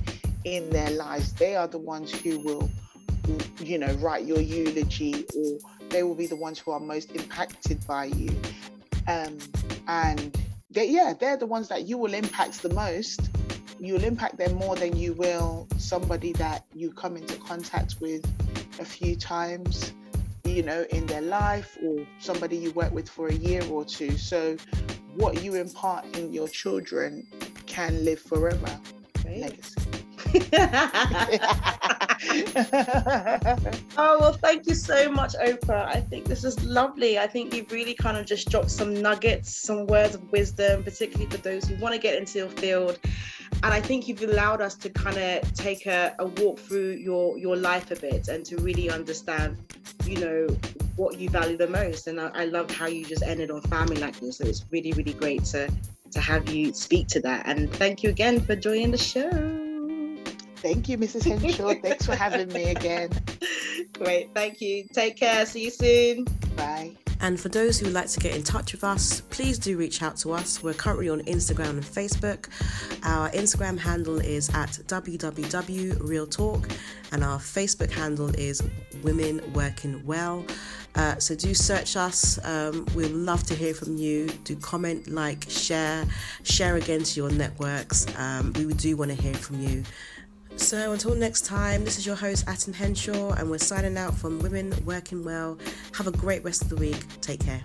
in 0.45 0.69
their 0.69 0.91
lives. 0.91 1.33
They 1.33 1.57
are 1.57 1.67
the 1.67 1.77
ones 1.77 2.09
who 2.09 2.39
will, 2.39 2.69
you 3.59 3.77
know, 3.77 3.93
write 3.95 4.23
your 4.23 4.39
eulogy 4.39 5.25
or 5.35 5.57
they 5.89 6.03
will 6.03 6.15
be 6.15 6.27
the 6.27 6.37
ones 6.37 6.59
who 6.59 6.71
are 6.71 6.79
most 6.79 7.11
impacted 7.11 7.85
by 7.85 8.05
you. 8.05 8.29
Um, 9.09 9.37
and 9.89 10.33
they, 10.71 10.89
yeah, 10.89 11.13
they're 11.19 11.35
the 11.35 11.45
ones 11.45 11.67
that 11.67 11.89
you 11.89 11.97
will 11.97 12.13
impact 12.13 12.61
the 12.61 12.73
most. 12.73 13.19
You'll 13.79 14.03
impact 14.03 14.37
them 14.37 14.55
more 14.55 14.75
than 14.75 14.97
you 14.97 15.13
will 15.13 15.67
somebody 15.77 16.33
that 16.33 16.65
you 16.73 16.91
come 16.91 17.15
into 17.17 17.37
contact 17.37 17.95
with 18.01 18.25
a 18.79 18.85
few 18.85 19.15
times 19.15 19.93
you 20.47 20.63
know, 20.63 20.85
in 20.89 21.05
their 21.05 21.21
life 21.21 21.77
or 21.83 22.05
somebody 22.19 22.57
you 22.57 22.71
work 22.71 22.91
with 22.93 23.09
for 23.09 23.27
a 23.27 23.33
year 23.33 23.61
or 23.69 23.85
two. 23.85 24.17
So, 24.17 24.57
what 25.15 25.43
you 25.43 25.55
impart 25.55 26.17
in 26.17 26.31
your 26.33 26.47
children 26.47 27.27
can 27.65 28.03
live 28.05 28.19
forever. 28.19 28.79
Legacy. 29.25 29.81
oh 33.97 34.17
well 34.19 34.33
thank 34.33 34.67
you 34.67 34.73
so 34.73 35.09
much 35.09 35.33
oprah 35.35 35.85
i 35.85 36.01
think 36.01 36.25
this 36.25 36.43
is 36.43 36.61
lovely 36.65 37.17
i 37.19 37.27
think 37.27 37.53
you've 37.53 37.71
really 37.71 37.93
kind 37.93 38.17
of 38.17 38.25
just 38.25 38.49
dropped 38.49 38.71
some 38.71 39.01
nuggets 39.01 39.55
some 39.55 39.85
words 39.87 40.15
of 40.15 40.31
wisdom 40.31 40.83
particularly 40.83 41.29
for 41.29 41.37
those 41.37 41.65
who 41.65 41.75
want 41.77 41.93
to 41.93 42.01
get 42.01 42.17
into 42.17 42.39
your 42.39 42.49
field 42.49 42.99
and 43.63 43.73
I 43.73 43.81
think 43.81 44.07
you've 44.07 44.21
allowed 44.21 44.61
us 44.61 44.75
to 44.75 44.89
kind 44.89 45.17
of 45.17 45.53
take 45.53 45.85
a, 45.85 46.15
a, 46.19 46.25
walk 46.25 46.59
through 46.59 46.91
your 46.91 47.37
your 47.37 47.55
life 47.55 47.91
a 47.91 47.95
bit 47.95 48.27
and 48.27 48.45
to 48.45 48.57
really 48.57 48.89
understand, 48.89 49.57
you 50.05 50.17
know, 50.19 50.47
what 50.95 51.19
you 51.19 51.29
value 51.29 51.57
the 51.57 51.67
most. 51.67 52.07
And 52.07 52.19
I, 52.19 52.29
I 52.33 52.45
love 52.45 52.69
how 52.69 52.87
you 52.87 53.05
just 53.05 53.23
ended 53.23 53.51
on 53.51 53.61
family 53.61 53.97
like 53.97 54.19
this. 54.19 54.37
So 54.37 54.45
it's 54.45 54.65
really 54.71 54.91
really 54.93 55.13
great 55.13 55.43
to 55.45 55.69
to 56.11 56.19
have 56.21 56.49
you 56.49 56.73
speak 56.73 57.07
to 57.09 57.19
that. 57.21 57.47
And 57.47 57.71
thank 57.73 58.03
you 58.03 58.09
again 58.09 58.41
for 58.41 58.55
joining 58.55 58.91
the 58.91 58.97
show. 58.97 59.29
Thank 60.57 60.89
you, 60.89 60.97
Mrs. 60.97 61.25
Henshaw. 61.25 61.73
Thanks 61.81 62.05
for 62.05 62.15
having 62.15 62.47
me 62.49 62.71
again. 62.71 63.11
Great. 63.93 64.33
Thank 64.33 64.59
you. 64.59 64.85
Take 64.91 65.15
care. 65.15 65.45
See 65.45 65.65
you 65.65 65.69
soon. 65.71 66.25
Bye. 66.55 66.95
And 67.19 67.39
for 67.39 67.49
those 67.49 67.79
who 67.79 67.85
would 67.85 67.93
like 67.93 68.09
to 68.09 68.19
get 68.19 68.35
in 68.35 68.43
touch 68.43 68.73
with 68.73 68.83
us, 68.83 69.21
please 69.21 69.57
do 69.57 69.77
reach 69.77 70.01
out 70.01 70.17
to 70.17 70.33
us. 70.33 70.61
We're 70.61 70.73
currently 70.73 71.09
on 71.09 71.21
Instagram 71.21 71.71
and 71.71 71.83
Facebook. 71.83 72.47
Our 73.03 73.29
Instagram 73.31 73.77
handle 73.77 74.19
is 74.19 74.49
at 74.49 74.69
www.realtalk, 74.87 76.71
and 77.11 77.23
our 77.23 77.39
Facebook 77.39 77.91
handle 77.91 78.29
is 78.35 78.61
Women 79.03 79.41
Working 79.53 80.05
Well. 80.05 80.45
Uh, 80.95 81.17
so 81.19 81.35
do 81.35 81.53
search 81.53 81.95
us. 81.95 82.39
Um, 82.43 82.85
we'd 82.95 83.11
love 83.11 83.43
to 83.43 83.55
hear 83.55 83.73
from 83.73 83.97
you. 83.97 84.27
Do 84.43 84.55
comment, 84.55 85.07
like, 85.07 85.45
share, 85.49 86.05
share 86.43 86.75
again 86.75 87.03
to 87.03 87.19
your 87.19 87.29
networks. 87.29 88.07
Um, 88.17 88.53
we 88.53 88.73
do 88.73 88.97
want 88.97 89.11
to 89.11 89.21
hear 89.21 89.35
from 89.35 89.61
you. 89.61 89.83
So 90.57 90.91
until 90.91 91.15
next 91.15 91.45
time, 91.45 91.85
this 91.85 91.97
is 91.97 92.05
your 92.05 92.15
host, 92.15 92.43
Atom 92.47 92.73
Henshaw, 92.73 93.31
and 93.33 93.49
we're 93.49 93.57
signing 93.57 93.97
out 93.97 94.13
from 94.13 94.39
Women 94.39 94.73
Working 94.85 95.23
Well. 95.23 95.57
Have 95.93 96.07
a 96.07 96.11
great 96.11 96.43
rest 96.43 96.61
of 96.63 96.69
the 96.69 96.75
week. 96.75 96.97
Take 97.21 97.39
care. 97.39 97.63